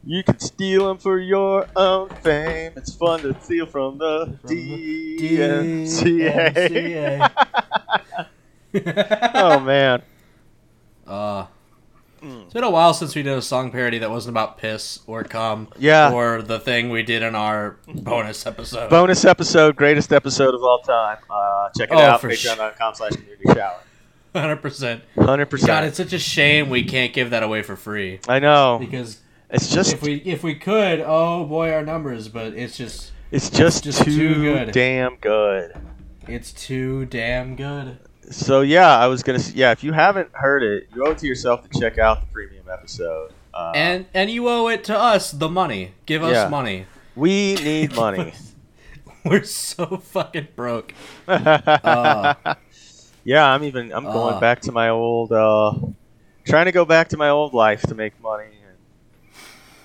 [0.05, 2.73] You can steal them for your own fame.
[2.77, 4.37] It's fun to steal from the
[5.15, 7.31] DMCA.
[9.35, 10.03] oh man.
[11.07, 11.47] Uh,
[12.23, 12.45] Mm.
[12.45, 15.25] it's been a while since we did a song parody that wasn't about piss or
[15.25, 16.13] cum Yeah.
[16.13, 18.89] or the thing we did in our bonus episode.
[18.89, 21.19] Bonus episode, greatest episode of all time.
[21.29, 22.23] Uh, check it Oh, out.
[22.23, 23.81] Patreon.com slash community shower.
[24.37, 25.01] 100%.
[25.19, 25.67] Hundred percent.
[25.67, 28.21] God, it's such a shame we can't give that away for free.
[28.29, 28.77] I know.
[28.79, 29.19] Because
[29.53, 33.51] It's just if we if we could, oh boy, our numbers, but it's just it's
[33.51, 34.73] just, just too, too good.
[34.73, 35.75] damn good.
[36.27, 37.99] it's too damn good.
[38.31, 39.41] So yeah, I was gonna.
[39.55, 42.27] Yeah, if you haven't heard it, you owe it to yourself to check out the
[42.33, 43.33] premium episode.
[43.53, 45.93] Uh, And and you owe it to us the money.
[46.07, 46.49] Give us Yeah.
[46.49, 46.87] money.
[47.15, 48.33] we need money.
[49.25, 50.95] We're so fucking broke.
[51.29, 52.35] yeah,
[53.27, 53.93] I'm even.
[53.93, 54.41] I'm going Uh.
[54.41, 55.31] back to my old.
[55.33, 55.75] Uh,
[56.47, 58.47] trying to go back to my old life to make money.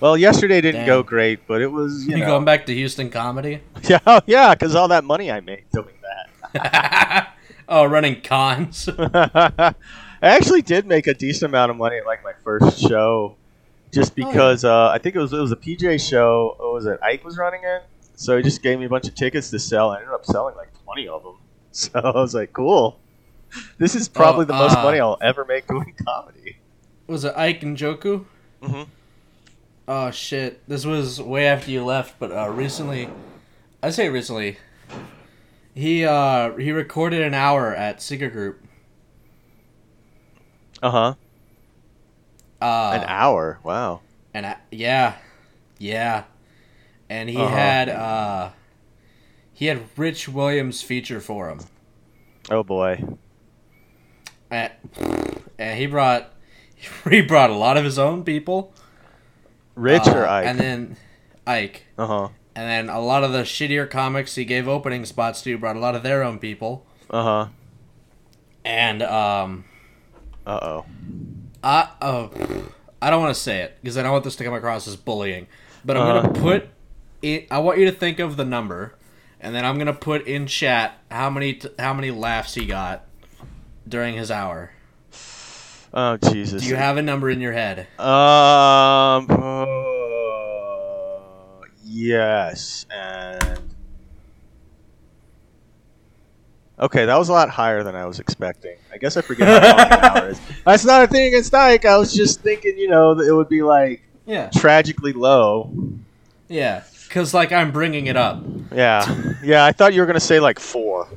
[0.00, 0.86] Well, yesterday didn't Damn.
[0.86, 2.06] go great, but it was.
[2.06, 3.60] You You know, going back to Houston comedy?
[3.88, 5.94] Yeah, oh, yeah, because all that money I made doing
[6.52, 7.32] that.
[7.68, 8.88] oh, running cons.
[8.98, 9.74] I
[10.20, 13.36] actually did make a decent amount of money at like my first show,
[13.92, 14.26] just Oh, yeah.
[14.26, 16.54] because uh, I think it was it was a PJ show.
[16.58, 16.98] What was it?
[17.02, 17.82] Ike was running it,
[18.14, 19.90] so he just gave me a bunch of tickets to sell.
[19.90, 21.34] I ended up selling like twenty of them.
[21.70, 22.98] So I was like, cool.
[23.78, 26.56] This is probably Oh, the most uh, money I'll ever make doing comedy.
[27.06, 28.24] Was it Ike and Joku?
[28.62, 28.82] Mm-hmm.
[29.88, 30.60] Oh shit!
[30.68, 33.08] This was way after you left, but uh, recently,
[33.82, 34.58] I say recently,
[35.74, 38.62] he uh he recorded an hour at Secret Group.
[40.82, 41.14] Uh huh.
[42.60, 43.60] Uh, An hour.
[43.64, 44.00] Wow.
[44.34, 45.14] And I, yeah,
[45.78, 46.24] yeah,
[47.08, 47.48] and he Uh-huh.
[47.48, 48.50] had uh,
[49.54, 51.60] he had Rich Williams feature for him,
[52.50, 53.02] Oh boy.
[54.50, 54.72] and,
[55.58, 56.34] and he brought
[57.10, 58.72] he brought a lot of his own people.
[59.78, 60.46] Rich uh, or Ike?
[60.46, 60.96] And then
[61.46, 62.28] Ike, Uh huh.
[62.54, 65.80] and then a lot of the shittier comics he gave opening spots to brought a
[65.80, 67.46] lot of their own people, Uh huh.
[68.64, 69.64] and um,
[70.46, 70.84] Uh oh.
[71.62, 72.30] I oh,
[73.02, 74.96] I don't want to say it because I don't want this to come across as
[74.96, 75.46] bullying,
[75.84, 76.22] but I'm Uh-huh.
[76.28, 76.68] gonna put
[77.22, 77.46] it.
[77.50, 78.94] I want you to think of the number,
[79.40, 83.04] and then I'm gonna put in chat how many t- how many laughs he got
[83.88, 84.72] during his hour.
[85.94, 86.62] Oh Jesus.
[86.62, 87.86] Do you have a number in your head?
[87.98, 89.26] Um.
[89.30, 89.66] uh,
[91.84, 93.60] yes, and
[96.78, 98.76] okay, that was a lot higher than I was expecting.
[98.92, 100.40] I guess I forget how long an hour is.
[100.64, 101.84] That's not a thing against Ike.
[101.84, 105.72] I was just thinking, you know, that it would be like Yeah, tragically low.
[106.48, 106.82] yeah.
[107.10, 108.44] Cause like I'm bringing it up.
[108.70, 109.64] Yeah, yeah.
[109.64, 111.08] I thought you were gonna say like four.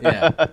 [0.00, 0.46] Yeah.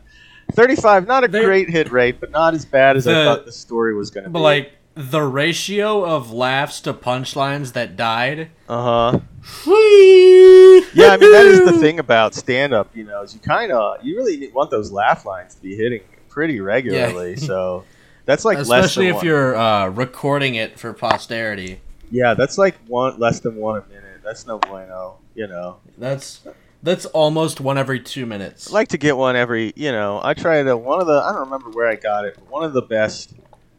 [0.54, 1.08] Thirty-five.
[1.08, 3.96] Not a They- great hit rate, but not as bad as I thought the story
[3.96, 4.34] was gonna be.
[4.34, 4.44] But be.
[4.44, 8.50] like the ratio of laughs to punchlines that died.
[8.68, 9.20] uh huh.
[9.66, 13.40] Yeah, Yeah, I mean that is the thing about stand up, you know, is you
[13.40, 17.36] kind of you really want those laugh lines to be hitting pretty regularly.
[17.50, 17.86] So
[18.26, 19.26] that's like less Especially than if one.
[19.26, 21.82] you're uh, recording it for posterity.
[22.12, 24.22] Yeah, that's like one less than one a minute.
[24.24, 25.78] That's no bueno, you know.
[25.98, 26.42] That's
[26.84, 28.70] that's almost one every two minutes.
[28.70, 30.20] I like to get one every, you know.
[30.24, 32.64] I try to one of the I don't remember where I got it, but one
[32.64, 33.34] of the best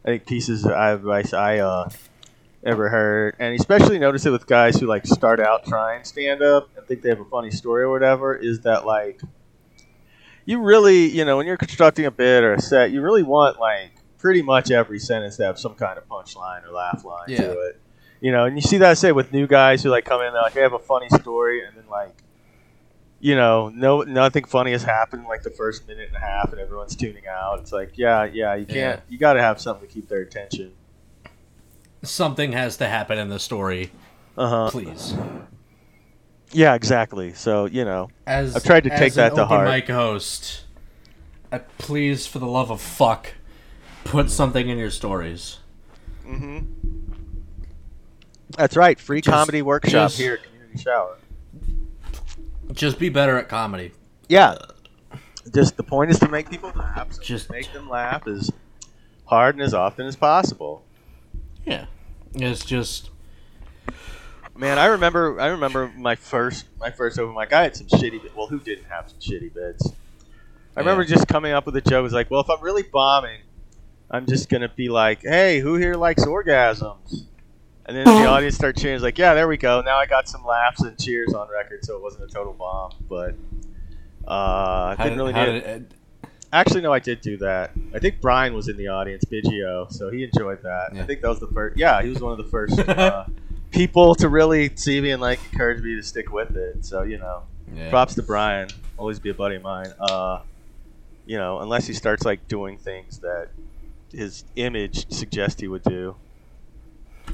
[0.05, 1.89] I think pieces of advice I uh
[2.63, 6.69] ever heard, and especially notice it with guys who like start out trying stand up
[6.77, 9.19] and think they have a funny story or whatever, is that like
[10.45, 13.59] you really, you know, when you're constructing a bit or a set, you really want
[13.59, 17.41] like pretty much every sentence to have some kind of punchline or laugh line Yeah.
[17.41, 17.79] to it.
[18.21, 20.41] You know, and you see that say with new guys who like come in, they're
[20.43, 22.20] like they have a funny story, and then like,
[23.21, 26.59] you know, no nothing funny has happened like the first minute and a half, and
[26.59, 27.59] everyone's tuning out.
[27.59, 30.73] It's like, yeah, yeah, you can't, you got to have something to keep their attention.
[32.03, 33.91] Something has to happen in the story,
[34.37, 34.69] Uh huh.
[34.71, 35.13] please.
[36.51, 37.33] Yeah, exactly.
[37.33, 39.67] So you know, As I've tried to take that to open heart.
[39.69, 40.65] mic host,
[41.51, 43.33] uh, please, for the love of fuck,
[44.03, 45.59] put something in your stories.
[46.25, 46.59] mm-hmm.
[48.57, 48.99] that's right.
[48.99, 51.17] Free Just- comedy workshop just- here at Community Shower.
[52.73, 53.91] Just be better at comedy.
[54.27, 54.55] Yeah.
[55.53, 57.13] Just the point is to make people laugh.
[57.13, 58.51] So Just- make them laugh as
[59.25, 60.83] hard and as often as possible.
[61.65, 61.85] Yeah,
[62.33, 63.09] it's just
[64.55, 65.39] Man, I remember.
[65.39, 67.51] I remember my first my first open mic.
[67.53, 68.21] I had some shitty.
[68.35, 69.91] Well, who didn't have some shitty bits?
[70.75, 71.15] I remember Yeah.
[71.15, 71.99] just coming up with a joke.
[71.99, 73.39] It was like, well, if I'm really bombing,
[74.11, 77.23] I'm just gonna be like, hey, who here likes orgasms?
[77.85, 78.95] And then the audience start cheering.
[78.95, 79.81] It's like, yeah, there we go.
[79.81, 82.91] Now I got some laughs and cheers on record, so it wasn't a total bomb.
[83.09, 83.35] But
[84.27, 85.67] uh, I how didn't did- really how need did it.
[85.81, 85.91] it-
[86.53, 87.71] Actually, no, I did do that.
[87.95, 90.89] I think Brian was in the audience, Biggio, so he enjoyed that.
[90.93, 91.01] Yeah.
[91.01, 91.77] I think that was the first.
[91.77, 93.23] Yeah, he was one of the first uh,
[93.71, 96.83] people to really see me and like encourage me to stick with it.
[96.83, 97.89] So you know, yeah.
[97.89, 98.67] props to Brian.
[98.97, 99.93] Always be a buddy of mine.
[99.97, 100.41] Uh,
[101.25, 103.47] you know, unless he starts like doing things that
[104.11, 106.15] his image suggests he would do.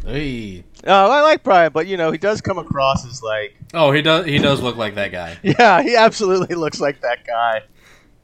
[0.05, 0.63] Hey.
[0.85, 4.01] No, I like Brian, but you know, he does come across as like, Oh, he
[4.01, 4.25] does.
[4.25, 5.37] He does look like that guy.
[5.43, 7.63] yeah, he absolutely looks like that guy.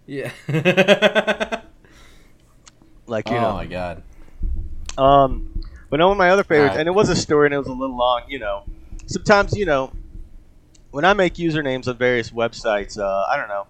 [0.06, 0.32] Yeah.
[3.06, 4.04] Like you oh know, my god.
[4.98, 7.68] Um, but one of my other favorites, and it was a story, and it was
[7.68, 8.24] a little long.
[8.28, 8.64] You know,
[9.08, 9.92] sometimes you know,
[10.92, 13.68] when I make usernames on various websites, uh, I don't know.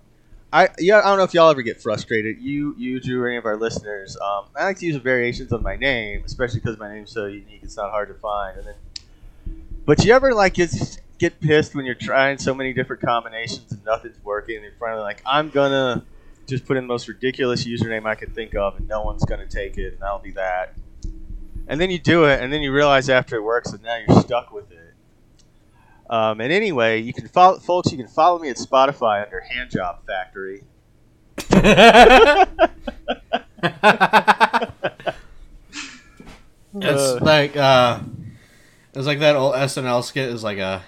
[0.53, 2.39] I yeah, I don't know if y'all ever get frustrated.
[2.39, 4.15] You, you, Drew, or any of our listeners.
[4.17, 7.61] Um, I like to use variations on my name, especially because my name's so unique.
[7.63, 8.59] It's not hard to find.
[8.59, 8.75] And then,
[9.87, 10.71] but you ever like get
[11.17, 15.01] get pissed when you're trying so many different combinations and nothing's working, and you're finally
[15.01, 16.05] like, I'm gonna
[16.45, 19.47] just put in the most ridiculous username I could think of, and no one's gonna
[19.47, 20.75] take it, and that'll be that.
[21.67, 24.21] And then you do it, and then you realize after it works and now you're
[24.21, 24.82] stuck with it.
[26.09, 27.91] Um, and anyway, you can follow, folks.
[27.91, 30.63] You can follow me at Spotify under Handjob Factory.
[36.75, 37.19] It's Uh.
[37.21, 37.99] like uh
[38.95, 40.83] it's like that old SNL skit is like a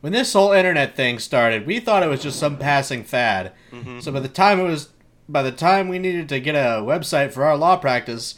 [0.00, 3.52] when this whole internet thing started, we thought it was just some passing fad.
[3.70, 4.00] Mm-hmm.
[4.00, 4.88] So by the time it was
[5.28, 8.34] by the time we needed to get a website for our law practice,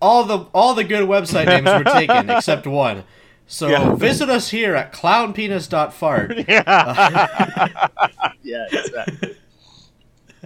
[0.00, 3.04] all the all the good website names were taken except one.
[3.46, 3.94] So Yeah.
[3.96, 6.38] visit us here at clownpenis.fart.
[6.48, 7.88] yeah.
[8.42, 9.36] yeah, exactly.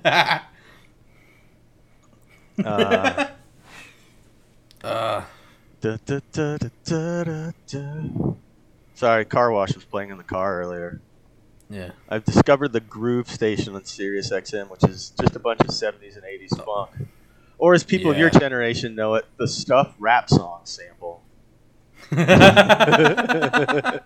[0.05, 0.39] Uh,
[4.85, 5.23] uh,
[5.81, 6.21] da, da,
[7.67, 8.33] da.
[8.95, 11.01] Sorry, car wash was playing in the car earlier.
[11.71, 11.93] yeah.
[12.09, 16.17] I've discovered the Groove Station on Sirius XM, which is just a bunch of 70s
[16.17, 17.09] and 80s funk.
[17.57, 21.23] Or as people of your generation know it, the Stuff rap song sample.
[22.13, 24.01] I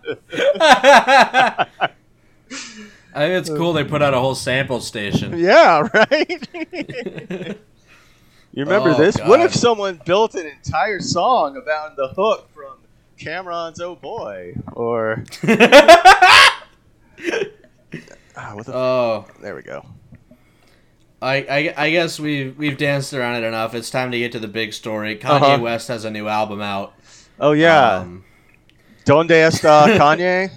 [3.28, 5.38] think it's cool they put out a whole sample station.
[5.38, 6.48] yeah, right?
[8.52, 9.16] you remember Oh, this?
[9.18, 12.74] What if someone built an entire song about the hook from
[13.18, 14.56] Cam'ron's Oh Boy?
[14.72, 15.24] Or.
[18.36, 19.86] Ah, the oh, there we go.
[21.22, 23.76] I, I, I guess we've we've danced around it enough.
[23.76, 25.16] It's time to get to the big story.
[25.16, 25.62] Kanye Uh-huh.
[25.62, 26.94] West has a new album out.
[27.38, 27.96] Oh, yeah.
[27.98, 28.24] Um,
[29.04, 30.50] Donde está Kanye?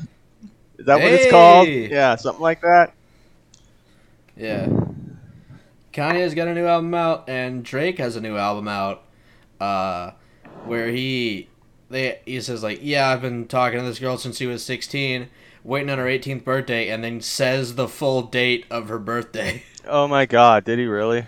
[0.77, 1.67] Is that what it's called?
[1.67, 2.93] Yeah, something like that.
[4.35, 4.67] yeah.
[5.91, 9.03] Kanye's got a new album out, and Drake has a new album out,
[9.59, 10.11] uh,
[10.65, 11.49] where he
[11.89, 15.29] they he says like, yeah, I've been talking to this girl since she was sixteen,
[15.63, 19.63] waiting on her 18th birthday, and then says the full date of her birthday.
[19.87, 21.25] Oh my god, did he really?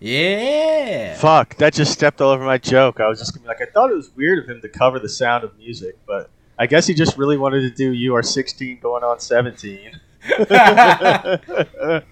[0.00, 1.16] Yeah.
[1.16, 3.00] Fuck, that just stepped all over my joke.
[3.00, 4.98] I was just gonna be like, I thought it was weird of him to cover
[4.98, 8.22] the sound of music, but I guess he just really wanted to do You Are
[8.22, 10.00] 16 going on 17.
[10.36, 10.48] Hold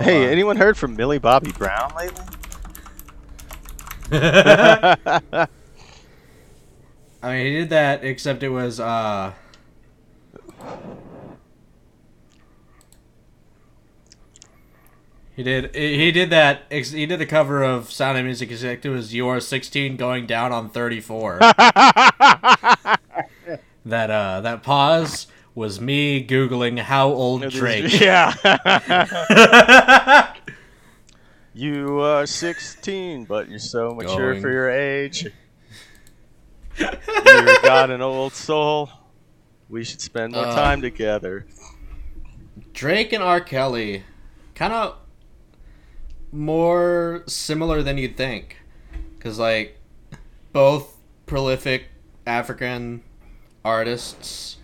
[0.00, 0.30] hey, on.
[0.30, 2.24] anyone heard from Millie Bobby Brown lately?
[7.20, 9.32] I mean, he did that, except it was uh.
[15.38, 15.72] He did.
[15.72, 16.62] He did that.
[16.68, 18.50] He did the cover of Sound of Music.
[18.50, 22.98] It was "You Are 16 Going Down on 34." that
[23.86, 27.92] uh, that pause was me googling how old Drake.
[28.00, 28.34] Yeah.
[31.54, 34.42] you are 16, but you're so mature Going.
[34.42, 35.24] for your age.
[36.80, 38.90] You've got an old soul.
[39.68, 40.54] We should spend more Uh.
[40.56, 41.46] time together.
[42.72, 43.40] Drake and R.
[43.40, 44.02] Kelly,
[44.56, 44.96] kind of
[46.32, 48.56] more similar than you'd think,
[49.16, 49.78] because like
[50.52, 51.84] both prolific
[52.26, 53.02] African
[53.64, 54.56] artists,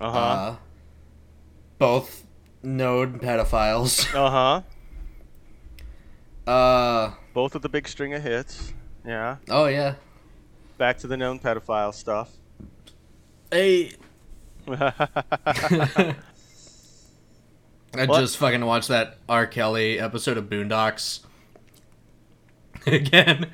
[0.00, 0.18] Uh huh.
[0.18, 0.56] uh,
[1.78, 2.26] both
[2.62, 4.06] known pedophiles.
[4.14, 4.30] Uh
[6.46, 6.50] huh.
[6.50, 8.72] Uh Both with the big string of hits.
[9.06, 9.36] Yeah.
[9.48, 9.94] oh yeah.
[10.78, 12.30] Back to the known pedophile stuff.
[13.50, 13.92] Hey.
[17.94, 18.20] I What?
[18.20, 19.46] just fucking watched that R.
[19.46, 21.20] Kelly episode of Boondocks
[22.86, 23.50] again.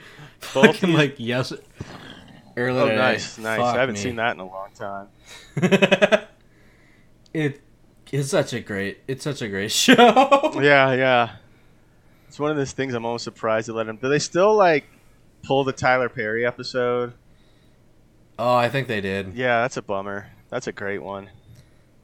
[0.54, 1.52] Both fucking like yes.
[2.56, 2.80] Earlier.
[2.82, 2.96] Oh, today.
[2.96, 3.58] nice, nice.
[3.58, 4.00] Fuck I haven't me.
[4.00, 5.08] seen that in a long time.
[7.34, 7.60] it
[8.10, 9.94] it's such a great it's such a great show.
[10.60, 11.30] Yeah, yeah.
[12.28, 13.96] It's one of those things I'm almost surprised they let him.
[13.96, 14.84] Do they still like
[15.42, 17.14] pull the Tyler Perry episode?
[18.38, 19.34] Oh, I think they did.
[19.34, 20.28] Yeah, that's a bummer.
[20.48, 21.30] That's a great one.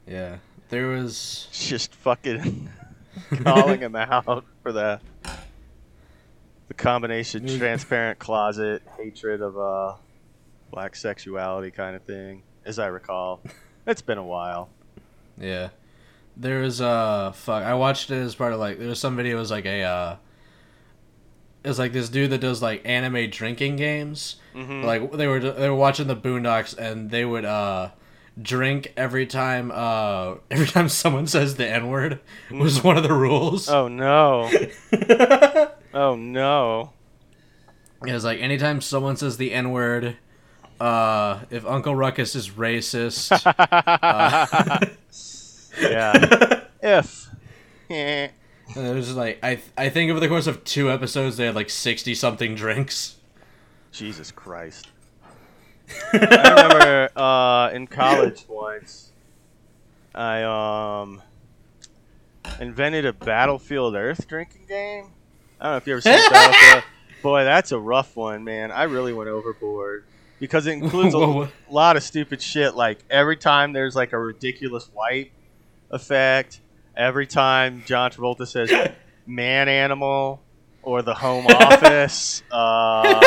[0.07, 0.37] Yeah.
[0.69, 2.69] There was just fucking
[3.43, 4.99] calling him out for the
[6.67, 9.93] the combination transparent closet hatred of uh
[10.71, 13.41] black sexuality kind of thing, as I recall.
[13.87, 14.69] It's been a while.
[15.39, 15.69] yeah.
[16.37, 19.37] There was uh fuck I watched it as part of like there was some video
[19.37, 20.15] it was like a uh
[21.63, 24.35] it was like this dude that does like anime drinking games.
[24.53, 24.83] Mm-hmm.
[24.83, 27.91] Like they were they were watching the Boondocks and they would uh
[28.41, 32.19] drink every time uh every time someone says the N word
[32.51, 33.69] was one of the rules.
[33.69, 34.49] oh no!
[35.93, 36.91] Oh no!
[38.05, 40.17] It was like anytime someone says the N word,
[40.77, 44.85] uh, if Uncle Ruckus is racist, uh,
[45.81, 46.63] yeah.
[46.83, 47.29] if.
[47.89, 51.55] And it was like I I think over the course of two episodes they had
[51.55, 53.15] like sixty something drinks.
[53.93, 54.89] Jesus Christ.
[56.13, 59.11] I remember uh, in college once,
[60.13, 61.21] I um
[62.59, 65.11] invented a Battlefield Earth drinking game.
[65.59, 66.83] I don't know if you ever seen Battlefield.
[67.21, 68.71] Boy, that's a rough one, man.
[68.71, 70.05] I really went overboard
[70.39, 72.75] because it includes a lot of stupid shit.
[72.75, 75.31] Like every time there's like a ridiculous wipe
[75.91, 76.61] effect.
[76.95, 78.71] Every time John Travolta says
[79.27, 80.41] Man Animal
[80.81, 82.43] or the Home Office.
[82.51, 83.19] Uh,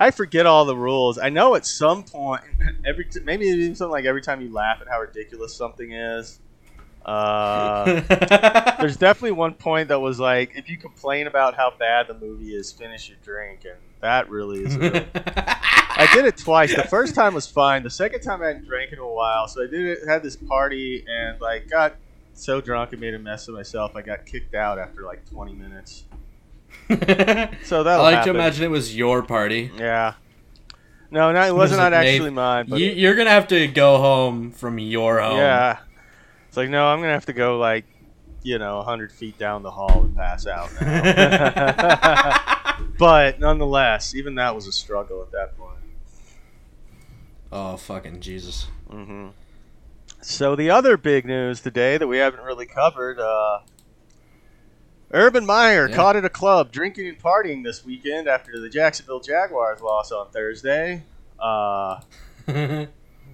[0.00, 1.18] I forget all the rules.
[1.18, 2.40] I know at some point,
[2.86, 6.40] every t- maybe even something like every time you laugh at how ridiculous something is.
[7.04, 7.84] Uh,
[8.80, 12.54] there's definitely one point that was like, if you complain about how bad the movie
[12.54, 14.74] is, finish your drink, and that really is.
[14.76, 15.06] A,
[16.00, 16.74] I did it twice.
[16.74, 17.82] The first time was fine.
[17.82, 19.98] The second time I hadn't drank in a while, so I did it.
[20.08, 21.96] Had this party and like got
[22.32, 23.96] so drunk and made a mess of myself.
[23.96, 26.04] I got kicked out after like 20 minutes.
[26.88, 28.34] So that I like happen.
[28.34, 29.70] to imagine it was your party.
[29.76, 30.14] Yeah.
[31.12, 32.66] No, no, it was not actually mine.
[32.68, 35.36] But You, you're gonna have to go home from your home.
[35.38, 35.78] yeah,
[36.48, 37.84] it's like no, I'm gonna have to go like,
[38.42, 40.70] you know, 100 feet down the hall and pass out.
[40.80, 42.78] Now.
[42.98, 45.78] but nonetheless, even that was a struggle at that point.
[47.52, 48.68] oh fucking Jesus!
[48.88, 49.28] hmm
[50.22, 53.60] So the other big news today that we haven't really covered, uh,
[55.12, 55.96] Urban Meyer Yeah.
[55.96, 60.30] caught at a club drinking and partying this weekend after the Jacksonville Jaguars lost on
[60.30, 61.02] Thursday.
[61.38, 62.00] Uh,
[62.48, 62.86] I,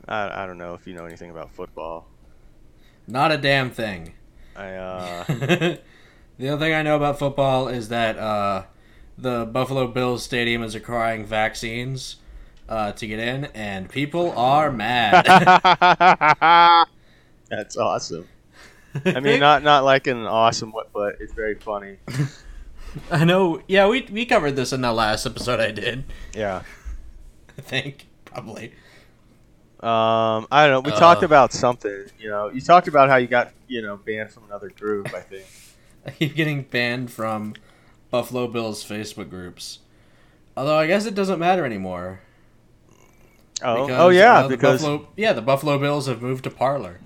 [0.09, 2.07] I don't know if you know anything about football.
[3.07, 4.14] Not a damn thing.
[4.57, 5.24] I uh,
[6.39, 8.64] the other thing I know about football is that uh,
[9.18, 12.16] the Buffalo Bills stadium is requiring vaccines
[12.68, 15.27] uh, to get in, and people are mad.
[17.51, 18.27] That's awesome.
[19.05, 21.97] I mean, not not like an awesome way, but it's very funny.
[23.11, 23.61] I know.
[23.68, 26.05] Yeah, we we covered this in the last episode I did.
[26.34, 26.62] Yeah.
[27.59, 28.72] I think probably.
[29.80, 30.80] Um, I don't know.
[30.90, 30.99] We Uh.
[30.99, 32.07] talked about something.
[32.18, 35.12] You know, you talked about how you got you know banned from another group.
[35.14, 35.44] I think.
[36.07, 37.55] I keep getting banned from
[38.11, 39.80] Buffalo Bills Facebook groups.
[40.57, 42.20] Although I guess it doesn't matter anymore.
[43.62, 47.01] Oh, because, oh yeah, uh, because Buffalo, yeah, the Buffalo Bills have moved to Parler.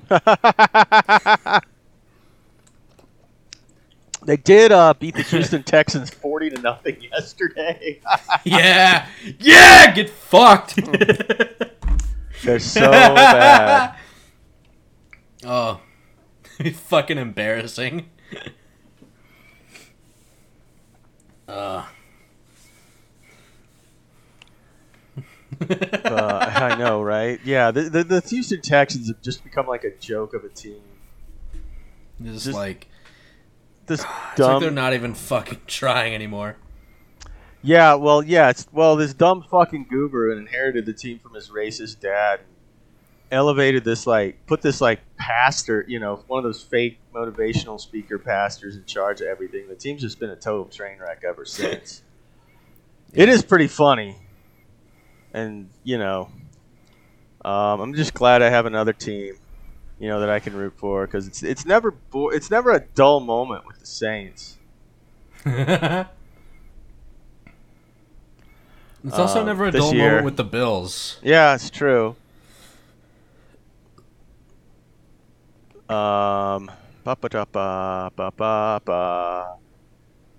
[4.23, 8.01] They did uh, beat the Houston Texans forty to nothing yesterday.
[8.45, 9.09] yeah,
[9.39, 10.77] yeah, get fucked.
[12.43, 13.97] They're so bad.
[15.45, 15.81] Oh,
[16.75, 18.11] fucking embarrassing.
[21.49, 21.87] Uh.
[25.69, 27.39] Uh, I know, right?
[27.45, 30.81] Yeah, the, the the Houston Texans have just become like a joke of a team.
[32.23, 32.87] Just, Just like
[33.91, 34.63] This it's like dumb.
[34.63, 36.55] they're not even fucking trying anymore.
[37.61, 41.99] Yeah, well, yeah, it's well, this dumb fucking goober inherited the team from his racist
[41.99, 42.39] dad.
[43.33, 48.17] Elevated this like, put this like pastor, you know, one of those fake motivational speaker
[48.17, 49.67] pastors in charge of everything.
[49.69, 52.03] The team's just been a total train wreck ever since.
[53.13, 54.17] It is pretty funny,
[55.35, 56.31] and you know,
[57.45, 59.35] um, I'm just glad I have another team,
[60.01, 62.81] you know, that I can root for because it's it's never bo- it's never a
[62.81, 64.57] dull moment with the Saints.
[65.45, 66.09] it's
[69.13, 71.19] also Um, never a dull year- moment with the Bills.
[71.23, 72.17] Yeah, it's true.
[75.89, 76.71] Um,
[77.05, 79.57] ba ba da ba ba ba ba.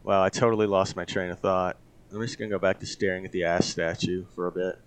[0.04, 1.78] Wow, I totally lost my train of thought.
[2.14, 4.80] I'm just gonna go back to staring at the ass statue for a bit.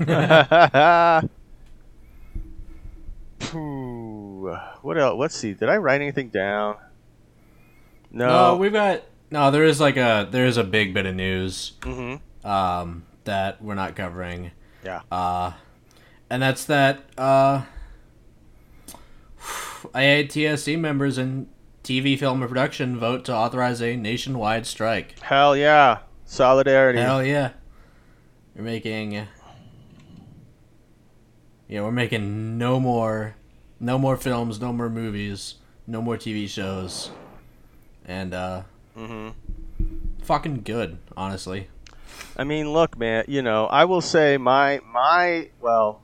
[3.50, 4.56] Phew.
[4.82, 5.18] what else?
[5.18, 5.54] Let's see.
[5.54, 6.76] Did I write anything down?
[8.10, 8.56] No, No.
[8.56, 9.50] we've got no.
[9.50, 13.74] There is like a there is a big bit of news hmm um, that we're
[13.74, 14.50] not covering.
[14.84, 15.00] Yeah.
[15.10, 15.52] Uh,
[16.28, 17.62] and that's that uh,
[19.94, 21.48] IATSE members in
[21.84, 25.18] TV film and production vote to authorize a nationwide strike.
[25.20, 25.98] Hell yeah.
[26.24, 26.98] Solidarity.
[27.00, 27.50] Hell yeah.
[28.54, 29.26] You're making
[31.72, 33.34] Yeah, we're making no more
[33.80, 35.54] no more films, no more movies,
[35.86, 37.10] no more TV shows.
[38.04, 38.64] And uh
[38.94, 39.30] hmm
[40.22, 41.68] fucking good, honestly.
[42.36, 43.24] I mean, look, man.
[43.26, 46.02] You know, I will say my my well,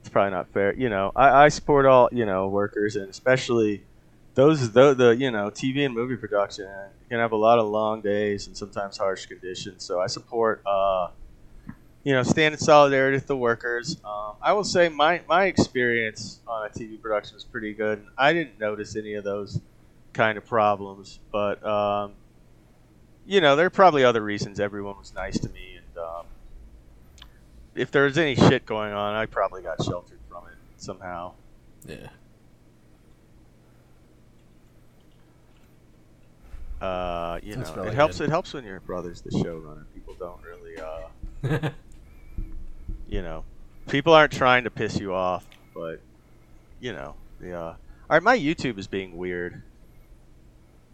[0.00, 0.74] it's probably not fair.
[0.74, 3.84] You know, I, I support all you know workers and especially
[4.32, 6.66] those the the you know TV and movie production
[7.10, 9.84] can have a lot of long days and sometimes harsh conditions.
[9.84, 11.08] So I support uh,
[12.08, 13.98] you know stand in solidarity with the workers.
[14.02, 18.02] Um, I will say my my experience on a TV production was pretty good.
[18.16, 19.60] I didn't notice any of those
[20.14, 22.12] kind of problems, but um,
[23.26, 26.24] you know, there are probably other reasons everyone was nice to me, and um,
[27.74, 31.32] if there was any shit going on, I probably got sheltered from it somehow.
[31.86, 32.08] Yeah.
[36.80, 38.16] Uh, you That's know, really it helps.
[38.16, 38.28] good.
[38.28, 39.84] It helps when your brother's the showrunner.
[39.92, 41.70] People don't really, uh,
[43.08, 43.44] you know,
[43.88, 46.00] people aren't trying to piss you off, but
[46.80, 47.54] you know, the.
[47.54, 47.74] Uh,
[48.10, 49.62] all right, my YouTube is being weird.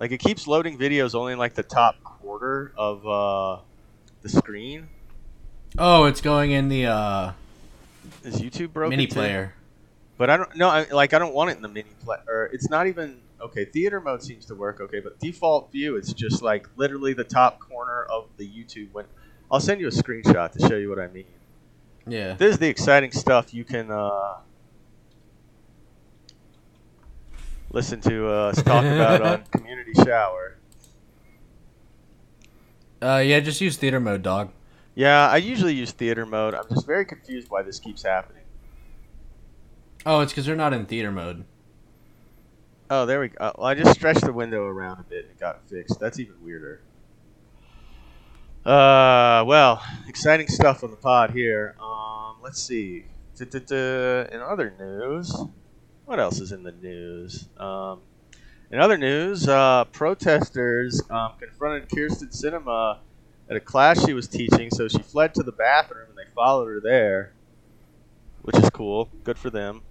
[0.01, 3.63] Like it keeps loading videos only in like the top quarter of uh,
[4.23, 4.89] the screen.
[5.79, 7.33] Oh, it's going in the uh,
[8.25, 8.91] Is YouTube broken?
[8.91, 9.15] mini too?
[9.15, 9.55] player.
[10.19, 12.51] But I don't no, I, like I don't want it in the mini player.
[12.53, 13.65] It's not even okay.
[13.65, 17.59] Theater mode seems to work okay, but default view it's just like literally the top
[17.61, 18.89] corner of the YouTube.
[18.93, 19.05] When
[19.51, 21.25] I'll send you a screenshot to show you what I mean.
[22.07, 22.35] Yeah.
[22.35, 24.37] This is the exciting stuff you can uh,
[27.71, 30.59] listen to us talk about on Community Shower.
[33.03, 34.51] Uh, yeah, just use theater mode, dog.
[34.95, 36.55] Yeah, I usually use theater mode.
[36.55, 38.43] I'm just very confused why this keeps happening.
[40.07, 41.45] Oh, it's because they're not in theater mode.
[42.91, 43.53] Oh, there we go.
[43.57, 45.99] Well, I just stretched the window around a bit and it got fixed.
[45.99, 46.81] That's even weirder.
[48.65, 51.75] Uh, well, exciting stuff on the pod here.
[51.81, 53.05] Um, let's see.
[53.37, 54.27] Du-du-du.
[54.33, 55.37] In other news,
[56.07, 57.47] what else is in the news?
[57.59, 58.01] Um,
[58.71, 62.99] in other news, uh, protesters um, confronted Kyrsten Sinema
[63.51, 66.67] at a class she was teaching, so she fled to the bathroom and they followed
[66.67, 67.33] her there,
[68.43, 69.11] which is cool.
[69.25, 69.83] Good for them.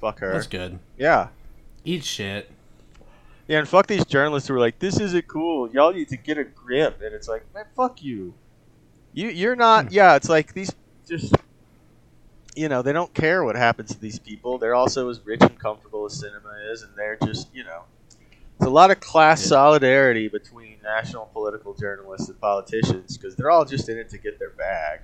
[0.00, 0.32] Fuck her.
[0.32, 0.78] That's good.
[0.96, 1.28] Yeah.
[1.84, 2.50] Eat shit.
[3.50, 5.68] Yeah, and fuck these journalists who are like, "This isn't cool.
[5.72, 8.32] Y'all need to get a grip." And it's like, man, fuck you.
[9.12, 9.86] You you're not.
[9.86, 9.94] Hmm.
[9.94, 10.72] Yeah, it's like these
[11.08, 11.34] just.
[12.54, 14.58] You know, they don't care what happens to these people.
[14.58, 17.82] They're also as rich and comfortable as Sinema is, and they're just, you know,
[18.56, 23.64] it's a lot of class solidarity between national political journalists and politicians because they're all
[23.64, 25.00] just in it to get their bag.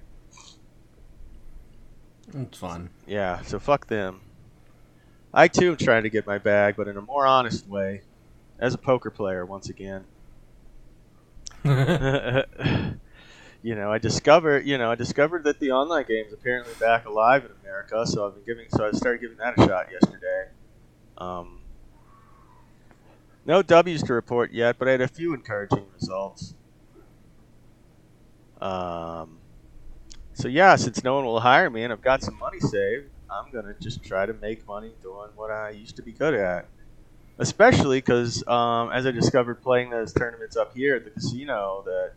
[2.33, 2.91] It's fun.
[3.07, 4.21] Yeah, so fuck them.
[5.35, 8.03] I too am trying to get my bag, but in a more honest way,
[8.59, 10.05] as a poker player once again.
[13.63, 17.07] you know, I discovered, you know, I discovered that the online game is apparently back
[17.07, 18.07] alive in America.
[18.07, 20.51] So I've been giving, so I started giving that a shot yesterday.
[21.19, 21.61] Um,
[23.45, 26.55] no W's to report yet, but I had a few encouraging results.
[28.61, 29.39] Um,
[30.35, 33.51] so yeah, since no one will hire me and I've got some money saved, I'm
[33.53, 36.69] gonna just try to make money doing what I used to be good at.
[37.39, 42.13] Especially because, um, as I discovered playing those tournaments up here at the casino, that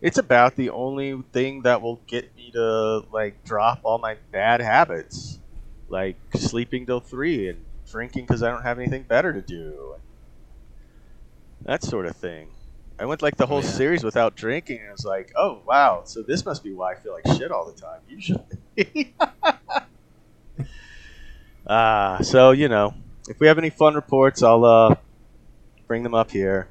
[0.00, 4.60] it's about the only thing that will get me to like drop all my bad
[4.60, 5.38] habits,
[5.88, 9.94] like sleeping till three and drinking because I don't have anything better to do,
[11.62, 12.48] that sort of thing.
[12.98, 13.68] I went like the whole yeah.
[13.68, 16.94] series without drinking, and I was like, "Oh wow, so this must be why I
[16.96, 19.14] feel like shit all the time." Usually.
[21.70, 22.94] Ah, so you know,
[23.28, 24.94] if we have any fun reports, I'll uh,
[25.86, 26.68] bring them up here.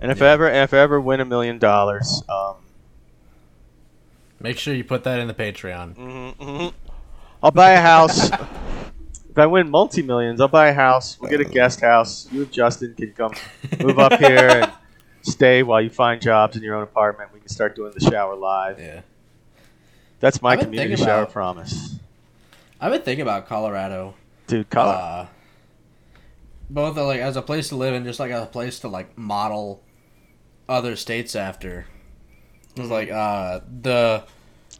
[0.00, 2.56] And if I ever, if I ever win a million dollars, um,
[4.40, 5.94] Make sure you put that in the Patreon.
[5.94, 6.72] mhm, mhm.
[7.42, 8.28] I'll buy a house.
[8.30, 11.16] if I win multi millions, I'll buy a house.
[11.20, 12.28] We'll get a guest house.
[12.32, 13.34] You and Justin can come
[13.80, 14.72] move up here and
[15.22, 17.32] stay while you find jobs in your own apartment.
[17.32, 18.80] We can start doing the shower live.
[18.80, 19.02] Yeah.
[20.18, 21.96] That's my community shower about- promise,
[22.80, 24.14] I've been thinking about Colorado.
[24.48, 24.68] dude.
[24.70, 24.92] Color.
[24.92, 25.26] Uh,
[26.72, 29.16] both uh, like as a place to live and just like a place to like
[29.16, 29.82] model
[30.68, 31.86] other states after.
[32.76, 34.24] It's like uh the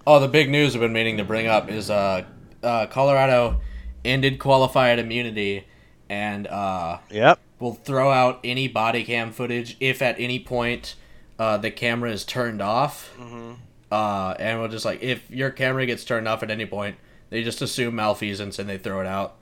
[0.06, 2.24] oh the big news I've been meaning to bring up is uh,
[2.62, 3.60] uh Colorado
[4.04, 5.66] ended qualified immunity
[6.08, 7.38] and uh yep.
[7.60, 10.94] will throw out any body cam footage if at any point
[11.38, 13.08] uh, the camera is turned off.
[13.16, 13.54] hmm
[13.90, 16.96] Uh, and we'll just like if your camera gets turned off at any point,
[17.28, 19.36] they just assume malfeasance and they throw it out.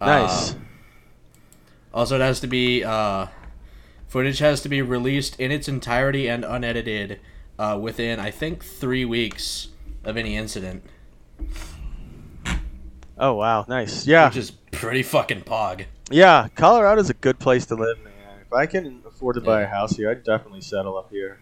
[0.00, 0.52] Nice.
[0.52, 0.54] Uh,
[1.92, 3.26] also, it has to be uh,
[4.08, 7.20] footage has to be released in its entirety and unedited
[7.58, 9.68] uh, within I think three weeks
[10.04, 10.84] of any incident,
[13.18, 14.06] oh wow, nice.
[14.06, 14.26] Yeah.
[14.28, 15.84] which is pretty fucking pog.
[16.10, 18.12] Yeah, Colorado's a good place to live, man.
[18.44, 21.40] If I can afford to buy a house here, I'd definitely settle up here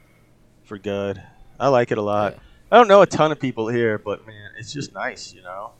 [0.64, 1.20] for good.
[1.58, 2.34] I like it a lot.
[2.34, 2.40] Yeah.
[2.72, 5.72] I don't know a ton of people here, but man, it's just nice, you know.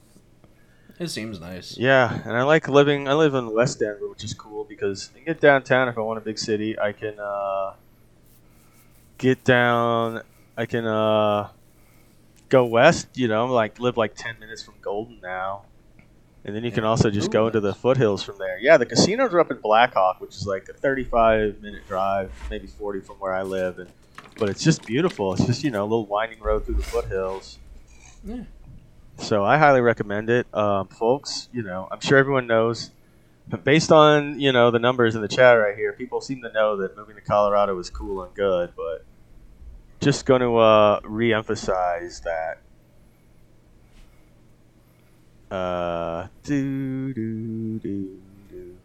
[1.00, 1.78] It seems nice.
[1.78, 3.08] Yeah, and I like living.
[3.08, 6.02] I live in West Denver, which is cool because I can get downtown if I
[6.02, 6.78] want a big city.
[6.78, 7.72] I can uh,
[9.16, 10.20] get down.
[10.58, 11.48] I can uh,
[12.50, 13.08] go west.
[13.14, 15.62] You know, like live like ten minutes from Golden now,
[16.44, 18.58] and then you can also just Ooh, go into the foothills from there.
[18.60, 22.66] Yeah, the casinos are up in Blackhawk, which is like a thirty-five minute drive, maybe
[22.66, 23.88] forty from where I live, and
[24.36, 25.32] but it's just beautiful.
[25.32, 27.56] It's just you know a little winding road through the foothills.
[28.22, 28.42] Yeah.
[29.20, 31.48] So I highly recommend it, um, folks.
[31.52, 32.90] You know, I'm sure everyone knows,
[33.48, 36.50] but based on you know the numbers in the chat right here, people seem to
[36.52, 38.72] know that moving to Colorado is cool and good.
[38.76, 39.04] But
[40.00, 42.58] just going to uh, re-emphasize that.
[45.54, 48.76] Uh, do do do do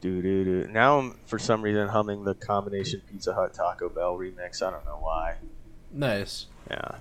[0.00, 0.72] Do do do.
[0.72, 4.62] Now I'm for some reason humming the combination Pizza Hut Taco Bell remix.
[4.62, 5.36] I don't know why.
[5.92, 6.46] Nice.
[6.70, 6.96] Yeah.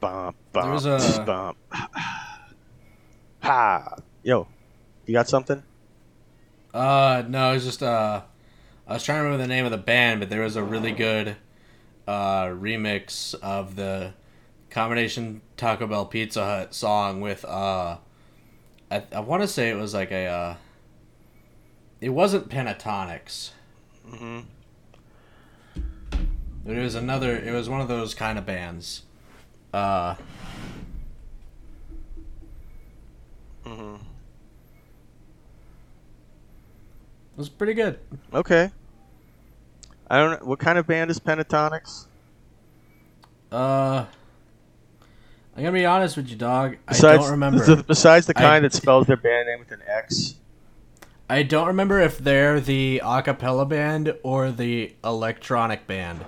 [0.00, 1.56] Bump, There bump, was a- bump.
[3.40, 3.94] Ha!
[4.22, 4.46] Yo,
[5.06, 5.62] you got something?
[6.74, 8.22] Uh, no, it's just uh,
[8.86, 10.92] I was trying to remember the name of the band, but there was a really
[10.92, 11.36] good
[12.06, 14.12] uh remix of the
[14.70, 17.98] combination Taco Bell Pizza Hut song with uh,
[18.90, 20.56] I I want to say it was like a uh,
[22.00, 23.50] it wasn't Pentatonix,
[24.10, 24.40] Mm-hmm.
[26.64, 27.36] but it was another.
[27.36, 29.02] It was one of those kind of bands.
[29.72, 30.14] Uh,
[33.66, 33.96] Mm-hmm.
[33.96, 34.00] it
[37.36, 37.98] was pretty good.
[38.32, 38.70] Okay.
[40.10, 40.46] I don't know.
[40.46, 42.06] What kind of band is Pentatonix?
[43.52, 44.06] Uh,
[45.54, 46.76] I'm gonna be honest with you, dog.
[46.88, 47.62] I Besides, don't remember.
[47.62, 50.36] the- besides the I- kind that spells their band name with an X.
[51.28, 56.24] I don't remember if they're the a cappella band or the electronic band.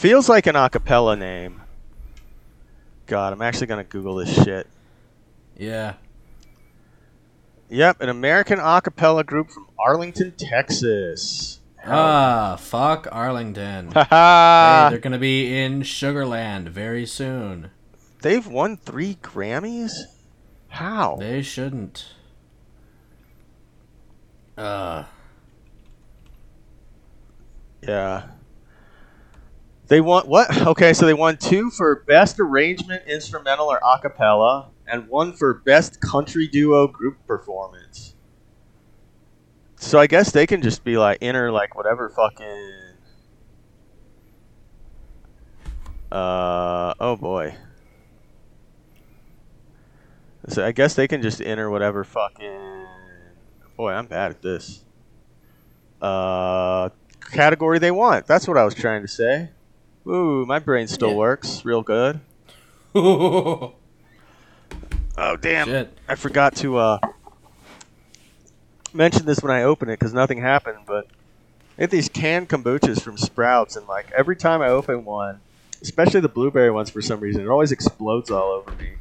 [0.00, 1.60] Feels like an acapella name.
[3.04, 4.66] God, I'm actually gonna Google this shit.
[5.58, 5.96] Yeah.
[7.68, 11.60] Yep, an American a cappella group from Arlington, Texas.
[11.86, 13.88] Ah, fuck Arlington.
[13.92, 17.70] Hey, they're gonna be in Sugarland very soon.
[18.22, 19.92] They've won three Grammys?
[20.68, 21.16] How?
[21.16, 22.14] They shouldn't.
[24.56, 25.04] Uh,
[27.82, 28.22] Yeah.
[29.90, 30.56] They won what?
[30.68, 35.52] Okay, so they won two for best arrangement, instrumental or a cappella, and one for
[35.52, 38.14] best country duo group performance.
[39.76, 42.72] So I guess they can just be like enter like whatever fucking.
[46.12, 47.56] Uh oh boy.
[50.48, 52.86] So I guess they can just enter whatever fucking.
[53.76, 54.84] Boy, I'm bad at this.
[56.00, 56.90] Uh,
[57.32, 58.26] category they want.
[58.26, 59.50] That's what I was trying to say.
[60.10, 61.16] Ooh, my brain still Yeah.
[61.16, 62.20] works real good.
[65.18, 65.88] Oh damn!
[66.08, 66.98] I forgot to uh,
[68.94, 70.78] mention this when I open it because nothing happened.
[70.86, 71.06] But
[71.76, 75.40] I get these canned kombuchas from Sprouts, and like every time I open one,
[75.82, 78.92] especially the blueberry ones for some reason, it always explodes all over me.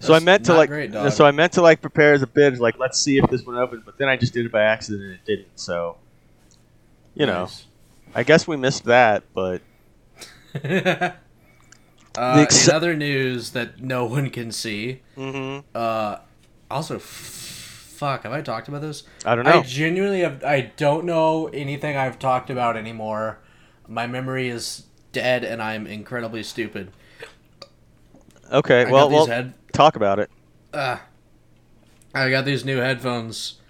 [0.00, 2.60] So I meant to like, great, so I meant to like prepare as a bid,
[2.60, 5.02] like let's see if this one opens, but then I just did it by accident
[5.04, 5.58] and it didn't.
[5.58, 5.96] So,
[7.14, 7.48] you know,
[8.14, 9.62] I guess we missed that, but
[10.64, 11.10] uh,
[12.14, 15.02] The ex- in other news that no one can see.
[15.14, 16.18] hmm Uh,
[16.70, 18.22] also, f- fuck.
[18.24, 19.04] Have I talked about this?
[19.24, 19.62] I don't I know.
[19.62, 20.44] genuinely have.
[20.44, 23.38] I don't know anything I've talked about anymore.
[23.86, 26.92] My memory is dead, and I'm incredibly stupid.
[28.52, 29.54] Okay, I well, got these well, head.
[29.72, 30.30] talk about it.
[30.72, 30.98] Uh,
[32.14, 33.60] I got these new headphones,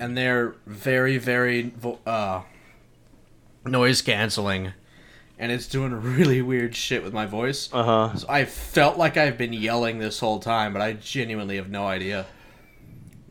[0.00, 2.42] and they're very, very vo- uh,
[3.64, 4.72] noise canceling,
[5.38, 7.68] and it's doing really weird shit with my voice.
[7.72, 8.16] Uh huh.
[8.16, 11.86] So I felt like I've been yelling this whole time, but I genuinely have no
[11.86, 12.26] idea.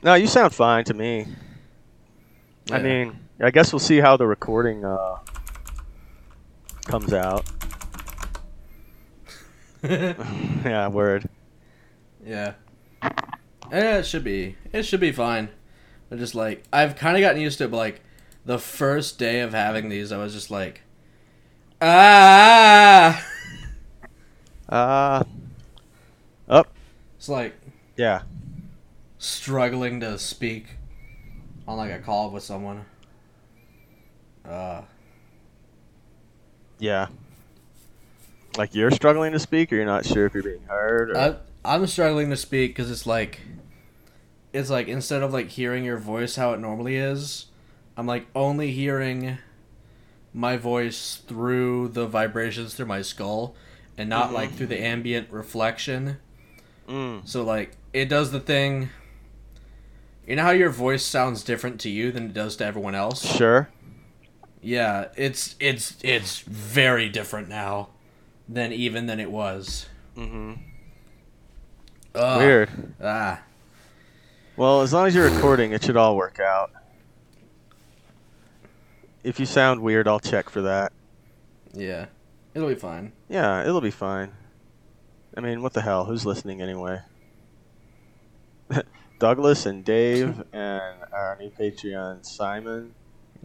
[0.04, 1.28] No, you sound fine to me.
[2.72, 5.18] I mean, I guess we'll see how the recording uh,
[6.86, 7.50] comes out.
[9.84, 11.30] yeah, word.
[12.26, 12.54] Yeah.
[13.72, 14.56] Yeah, it should be.
[14.72, 15.50] It should be fine.
[16.10, 17.72] But just like I've kind of gotten used to it.
[17.72, 18.02] But like
[18.46, 20.82] the first day of having these, I was just like,
[21.82, 23.26] ah.
[24.70, 25.24] Uh,
[26.50, 26.68] up.
[27.18, 27.56] It's like
[27.96, 28.24] Yeah.
[29.18, 30.66] struggling to speak
[31.68, 32.86] on like a call with someone.
[34.48, 34.82] Uh,
[36.80, 37.08] Yeah.
[38.58, 41.12] Like you're struggling to speak, or you're not sure if you're being heard.
[41.12, 41.18] Or...
[41.18, 43.40] I, I'm struggling to speak because it's like,
[44.52, 47.46] it's like instead of like hearing your voice how it normally is,
[47.96, 49.38] I'm like only hearing
[50.34, 53.56] my voice through the vibrations through my skull,
[53.98, 54.34] and not Mhm.
[54.34, 56.18] like through the ambient reflection.
[56.88, 57.28] Mm.
[57.28, 58.90] So like it does the thing.
[60.28, 63.26] You know how your voice sounds different to you than it does to everyone else.
[63.26, 63.70] Sure.
[64.62, 67.90] Yeah, it's it's it's very different now
[68.50, 69.88] than even than it was.
[70.16, 70.54] Mm-hmm.
[72.16, 72.38] Ugh.
[72.40, 72.70] Weird.
[73.02, 73.42] Ah.
[74.56, 76.72] Well, as long as you're recording, it should all work out.
[79.24, 80.92] If you sound weird, I'll check for that.
[81.74, 82.06] Yeah.
[82.54, 83.12] It'll be fine.
[83.30, 84.32] Yeah, it'll be fine.
[85.36, 86.06] I mean, what the hell?
[86.06, 87.00] Who's listening anyway?
[89.20, 92.94] Douglas and Dave and our new Patreon, Simon.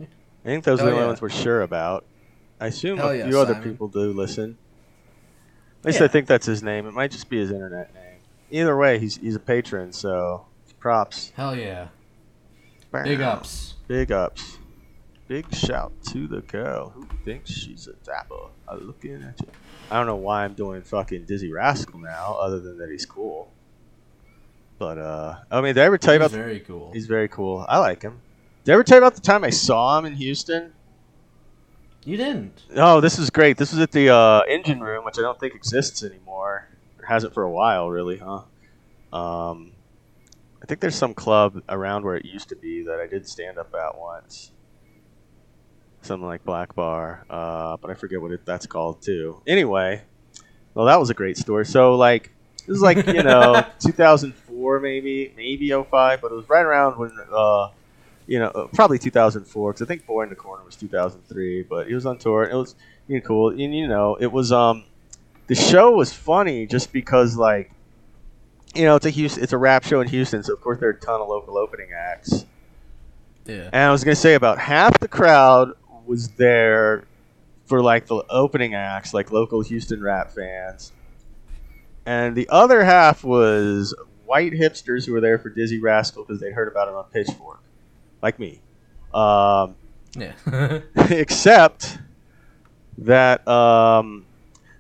[0.00, 0.06] I
[0.44, 1.06] think those are the only yeah.
[1.08, 2.04] ones we're sure about.
[2.60, 4.56] I assume Hell a yeah, few other people do listen.
[5.80, 6.06] At least Yeah.
[6.06, 6.86] I think that's his name.
[6.86, 8.20] It might just be his internet name.
[8.50, 10.46] either way, he's he's a patron, so
[10.78, 11.32] props.
[11.36, 11.88] Hell yeah.
[13.04, 13.74] Big ups.
[13.86, 14.58] Big ups.
[15.28, 18.34] Big shout to the girl who thinks she's a dapper.
[18.68, 19.48] I'm looking at you.
[19.90, 23.50] I don't know why I'm doing fucking Dizzee Rascal now, other than that he's cool.
[24.78, 26.36] But uh, I mean, did I ever tell you He's about?
[26.44, 26.92] very cool.
[26.92, 27.64] He's very cool.
[27.68, 28.20] I like him.
[28.64, 30.72] Did I ever tell you about the time I saw him in Houston?
[32.04, 32.62] You didn't.
[32.74, 33.56] Oh, this is great.
[33.56, 36.68] This was at the uh, engine room, which I don't think exists anymore.
[36.98, 38.42] Or hasn't for a while, really, huh?
[39.16, 39.72] Um,
[40.60, 43.56] I think there's some club around where it used to be that I did stand
[43.58, 44.50] up at once.
[46.02, 49.40] Something like Black Bar, uh, but I forget what it, that's called too.
[49.46, 50.02] Anyway,
[50.74, 51.64] well, that was a great story.
[51.64, 52.32] So, like,
[52.66, 57.12] this is like you know 2004, maybe, maybe 05, but it was right around when
[57.32, 57.68] uh,
[58.26, 61.62] you know, uh, probably 2004 because I think Boy in the Corner was 2003.
[61.62, 62.44] But he was on tour.
[62.44, 62.74] And it was
[63.08, 64.84] you know, cool, and you know, it was um,
[65.46, 67.70] the show was funny just because like,
[68.74, 70.88] you know, it's a Houston, it's a rap show in Houston, so of course there
[70.88, 72.46] are a ton of local opening acts.
[73.44, 73.68] Yeah.
[73.72, 75.72] And I was gonna say about half the crowd
[76.06, 77.04] was there
[77.66, 80.92] for like the opening acts, like local Houston rap fans,
[82.06, 83.94] and the other half was
[84.26, 87.60] white hipsters who were there for Dizzee Rascal because they'd heard about him on Pitchfork,
[88.22, 88.60] like me.
[89.12, 89.76] Um,
[90.16, 90.32] Yeah.
[91.10, 91.98] except
[92.98, 94.26] that um,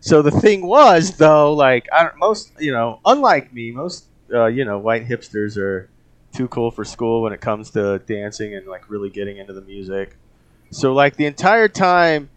[0.00, 4.46] so the thing was though like I don't, most you know unlike me most uh,
[4.46, 5.88] you know white hipsters are
[6.32, 9.60] too cool for school when it comes to dancing and like really getting into the
[9.60, 10.16] music
[10.72, 12.28] so like the entire time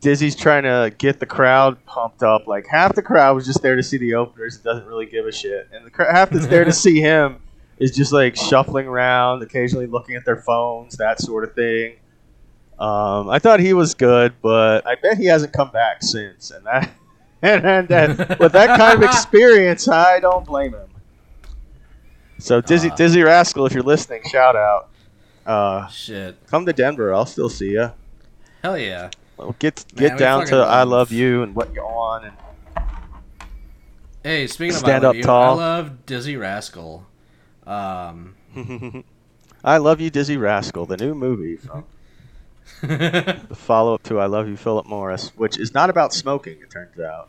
[0.00, 3.76] Dizzee's trying to get the crowd pumped up like half the crowd was just there
[3.76, 6.46] to see the openers and doesn't really give a shit and the cr- half that's
[6.46, 7.40] there to see him
[7.78, 11.96] is just like shuffling around occasionally looking at their phones that sort of thing
[12.78, 16.50] um, I thought he was good, but I bet he hasn't come back since.
[16.50, 16.90] And that,
[17.40, 20.90] and, and, and with that kind of experience, I don't blame him.
[22.38, 22.96] So Dizzee, Ah.
[22.96, 24.90] Dizzee Rascal, if you're listening, shout out.
[25.46, 26.36] Uh, Shit.
[26.48, 27.14] come to Denver.
[27.14, 27.92] I'll still see you.
[28.62, 29.10] Hell yeah.
[29.36, 32.24] Well, get get we down to I love- you and what you're on.
[32.24, 32.36] And
[34.22, 35.60] Hey, speaking of Stand I love up you, tall.
[35.60, 37.06] I love Dizzee Rascal.
[37.66, 38.34] Um,
[39.64, 41.84] I love you, Dizzee Rascal, the new movie from
[42.82, 46.58] the follow up to I Love You, Philip Morris, which is not about smoking.
[46.60, 47.28] It turns out.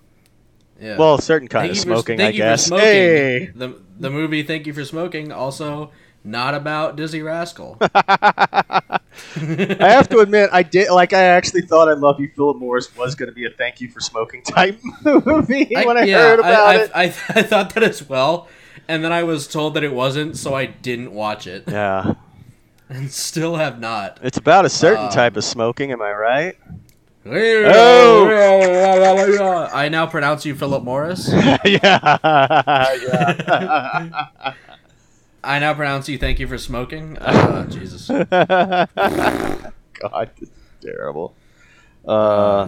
[0.81, 0.97] Yeah.
[0.97, 2.65] Well, a certain kind Thank of you for- smoking, thank I you for guess.
[2.65, 2.85] smoking.
[2.85, 3.51] Hey.
[3.55, 5.91] The the movie Thank You for Smoking also
[6.27, 7.77] not about Dizzee Rascal.
[7.81, 8.99] I
[9.79, 11.13] have to admit, I did like.
[11.13, 13.89] I actually thought "I Love You, Philip Morris" was going to be a "Thank You
[13.89, 16.91] for Smoking" type movie when I yeah, heard about I, it.
[16.93, 17.07] I, I,
[17.39, 18.47] I thought that as well,
[18.87, 22.13] and then I was told that it wasn't, so I didn't watch it, yeah,
[22.89, 24.19] and still have not.
[24.21, 25.91] it's about a certain Um, type of smoking.
[25.91, 26.55] Am I right?
[27.29, 28.29] Oh!
[29.73, 31.29] I now pronounce you Philip Morris.
[31.33, 32.17] yeah, yeah.
[35.47, 37.17] I now pronounce you Thank You for Smoking.
[37.17, 38.09] Uh, Jesus.
[38.09, 38.89] God,
[40.37, 41.33] this is terrible.
[42.05, 42.67] Uh,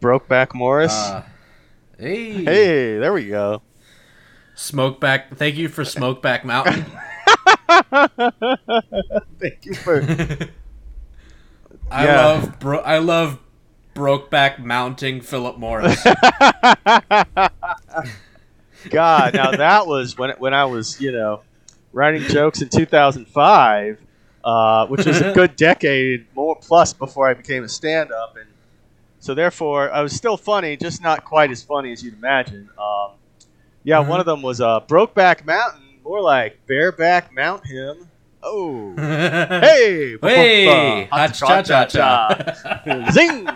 [0.00, 0.92] Brokeback Morris.
[0.92, 1.24] Uh,
[1.98, 2.44] hey.
[2.44, 3.60] hey, there we go.
[4.54, 5.36] Smokeback.
[5.36, 6.84] Thank you for Smokeback Mountain.
[9.40, 10.00] Thank you for.
[11.90, 12.24] I Yeah.
[12.24, 13.40] love bro- I love
[13.96, 16.00] Brokeback mounting Philip Morris.
[18.90, 21.42] God, now that was when when I was, you know,
[21.96, 23.98] writing jokes in 2005,
[24.44, 28.46] uh, which was a good decade more plus before I became a stand-up, and
[29.18, 32.68] so therefore I was still funny, just not quite as funny as you'd imagine.
[32.78, 33.12] Um,
[33.82, 34.08] yeah, Mhm.
[34.08, 38.08] one of them was uh, Brokeback Mountain, more like Bareback Mount him.
[38.42, 43.10] Oh, hey, Hey, Hot cha cha cha.
[43.10, 43.48] zing!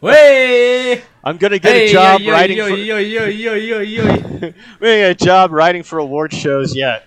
[0.00, 1.02] Way.
[1.22, 2.76] I'm gonna get Hey, a job yo, yo, writing yo, for.
[2.76, 4.04] yo, yo, yo, yo, yo.
[4.80, 7.04] we ain't got a job writing for award shows yet.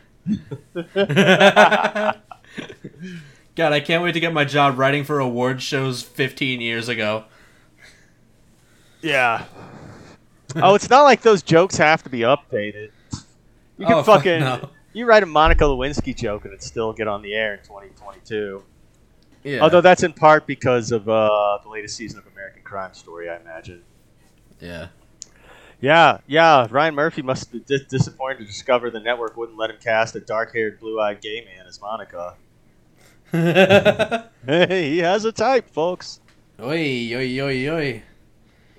[3.56, 7.26] God, I can't wait to get my job writing for award shows 15 years ago.
[9.02, 9.46] Yeah.
[10.56, 12.92] oh, it's not like those jokes have to be updated.
[13.78, 14.70] You can Oh, fuck fucking no.
[14.94, 18.64] you write a Monica Lewinsky joke and it still get on the air in 2022.
[19.44, 19.60] Yeah.
[19.62, 23.38] Although that's in part because of uh, the latest season of American Crime Story, I
[23.38, 23.84] imagine.
[24.60, 24.88] yeah.
[25.82, 26.68] Yeah, yeah.
[26.70, 30.20] Ryan Murphy must be dis- disappointed to discover the network wouldn't let him cast a
[30.20, 32.36] dark-haired, blue-eyed gay man as Monica.
[34.46, 36.20] Hey, he has a type, folks.
[36.60, 38.04] oi, oi, oi, oi.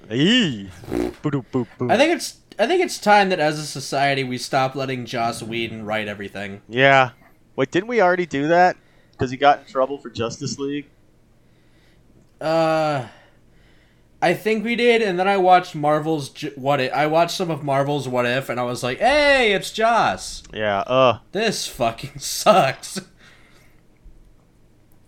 [0.08, 1.90] Boop.
[1.90, 5.42] I think it's I think it's time that as a society we stop letting Joss
[5.42, 6.62] Whedon write everything.
[6.68, 7.10] Yeah.
[7.54, 8.76] Wait, didn't we already do that?
[9.12, 10.88] Because he got in trouble for Justice League.
[12.40, 13.06] Uh
[14.22, 16.92] I think we did, and then I watched Marvel's J- What If.
[16.92, 20.42] I watched some of Marvel's What If, and I was like, "Hey, it's Joss.
[20.52, 20.80] Yeah.
[20.80, 21.20] Uh.
[21.32, 23.00] This fucking sucks."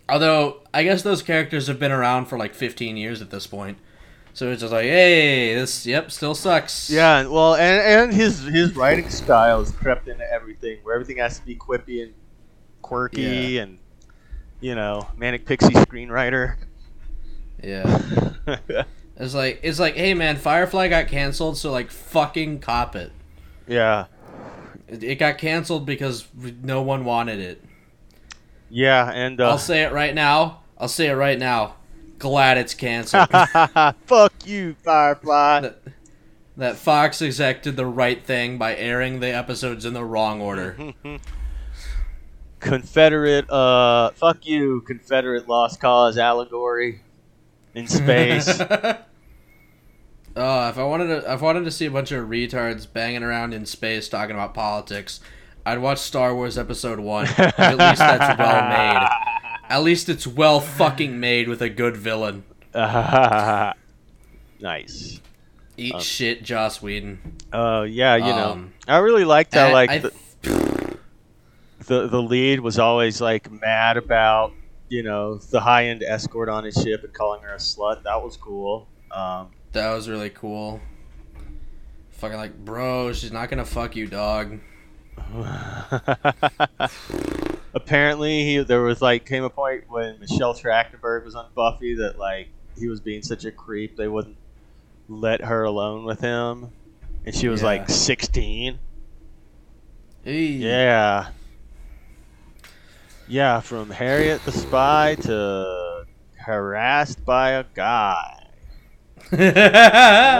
[0.08, 3.78] Although I guess those characters have been around for like 15 years at this point,
[4.34, 7.26] so it's just like, "Hey, this yep still sucks." Yeah.
[7.26, 11.44] Well, and and his his writing style is crept into everything, where everything has to
[11.46, 12.12] be quippy and
[12.82, 13.62] quirky, Yeah.
[13.62, 13.78] and
[14.60, 16.56] you know, manic pixie screenwriter.
[17.62, 18.00] yeah.
[19.22, 23.12] It's like it's like, hey man, Firefly got canceled, so like fucking cop it.
[23.68, 24.06] yeah.
[24.88, 27.62] It, it got canceled because no one wanted it.
[28.68, 29.08] Yeah.
[29.10, 30.62] And uh, I'll say it right now.
[30.76, 31.76] I'll say it right now.
[32.18, 33.28] Glad it's canceled.
[34.06, 35.60] fuck you, Firefly.
[35.60, 35.78] that,
[36.56, 40.92] that Fox exec did the right thing by airing the episodes in the wrong order.
[42.60, 47.02] Confederate, uh, fuck you, Confederate Lost Cause allegory
[47.74, 48.60] in space.
[50.34, 53.22] Oh, if I wanted to, if I wanted to see a bunch of retards banging
[53.22, 55.20] around in space talking about politics,
[55.66, 57.26] I'd watch Star Wars Episode One.
[57.36, 59.08] At least that's well made.
[59.68, 62.44] At least it's well fucking made with a good villain.
[64.60, 65.20] nice.
[65.76, 67.36] Eat Um, shit, Joss Whedon.
[67.52, 70.12] Uh, yeah, you know, Um, I really liked how I- like I- the,
[71.86, 74.52] the the lead was always like mad about
[74.88, 78.02] you know the high end escort on his ship and calling her a slut.
[78.04, 78.86] That was cool.
[79.10, 80.80] Um, That was really cool.
[82.12, 84.58] Fucking like, bro, she's not gonna fuck you, dog.
[87.74, 92.18] apparently, he there was like came a point when Michelle Trachtenberg was on Buffy that
[92.18, 94.36] like he was being such a creep they wouldn't
[95.08, 96.70] let her alone with him,
[97.24, 97.66] and she was Yeah.
[97.66, 98.78] like sixteen.
[100.22, 100.46] Hey.
[100.46, 101.28] Yeah.
[103.28, 106.04] Yeah, from Harriet the Spy to
[106.36, 108.38] harassed by a guy.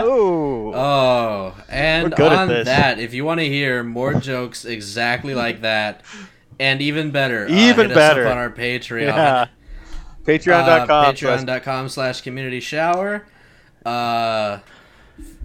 [0.05, 0.73] Oh.
[0.73, 5.33] oh, and We're good at on that, if you want to hear more jokes exactly
[5.35, 6.01] like that,
[6.59, 8.27] and even better, uh, Even hit better.
[8.27, 9.07] On our Patreon.
[9.07, 9.31] yeah.
[9.33, 9.45] Uh,
[10.25, 10.87] Patreon.com.
[10.87, 13.25] slash- Patreon.com slash community shower.
[13.85, 14.59] Uh,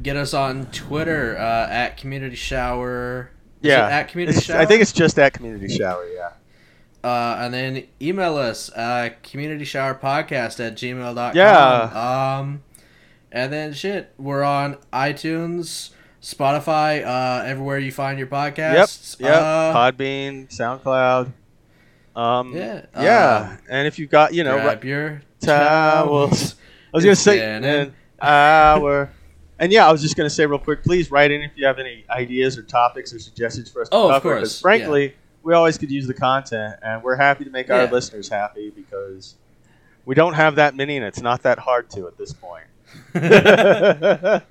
[0.03, 3.31] get us on Twitter uh, at community shower.
[3.63, 3.89] Is yeah.
[3.89, 4.61] at community It's- shower.
[4.61, 6.31] I think it's just at Community Shower, yeah.
[7.03, 11.35] Uh, and then email us uh, community shower podcast at gmail.com.
[11.37, 12.39] Yeah.
[12.39, 12.63] Um,
[13.33, 15.91] and then shit, we're on iTunes,
[16.23, 18.55] Spotify, uh, everywhere you find your Yep.
[18.57, 19.21] podcasts.
[19.21, 19.31] Yep.
[19.35, 21.33] Uh, Podbean, SoundCloud.
[22.17, 23.57] Um, Yeah, Yeah.
[23.71, 26.57] and if you've got, you know, grab your towels.
[26.93, 29.11] I was gonna say an hour.
[29.61, 30.83] And yeah, I was just gonna say real quick.
[30.85, 33.95] Please write in if you have any ideas or topics or suggestions for us to
[33.95, 34.35] Oh, of cover.
[34.39, 37.87] 'cause course, frankly, we always could use the content, and we're happy to make our
[37.87, 39.35] listeners happy because
[40.05, 42.65] we don't have that many, and it's not that hard to at this point.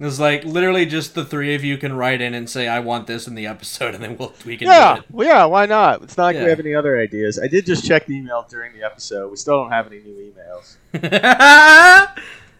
[0.00, 3.06] It's like literally just the three of you can write in and say I want
[3.06, 5.44] this in the episode, and then we'll we can yeah, well, yeah.
[5.44, 6.02] Why not?
[6.02, 6.44] It's not like Yeah.
[6.44, 7.38] we have any other ideas.
[7.38, 9.30] I did just check the email during the episode.
[9.30, 10.76] We still don't have any new emails.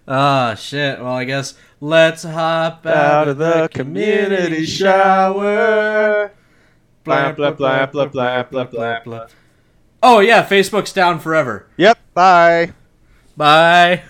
[0.06, 1.00] oh shit!
[1.00, 6.30] Well, I guess let's hop out, Out of the community shower.
[7.02, 9.26] Blah blah blah blah blah blah blah blah.
[10.04, 11.66] Oh yeah, Facebook's down forever.
[11.78, 11.98] Yep.
[12.14, 12.72] Bye.
[13.36, 14.04] Bye.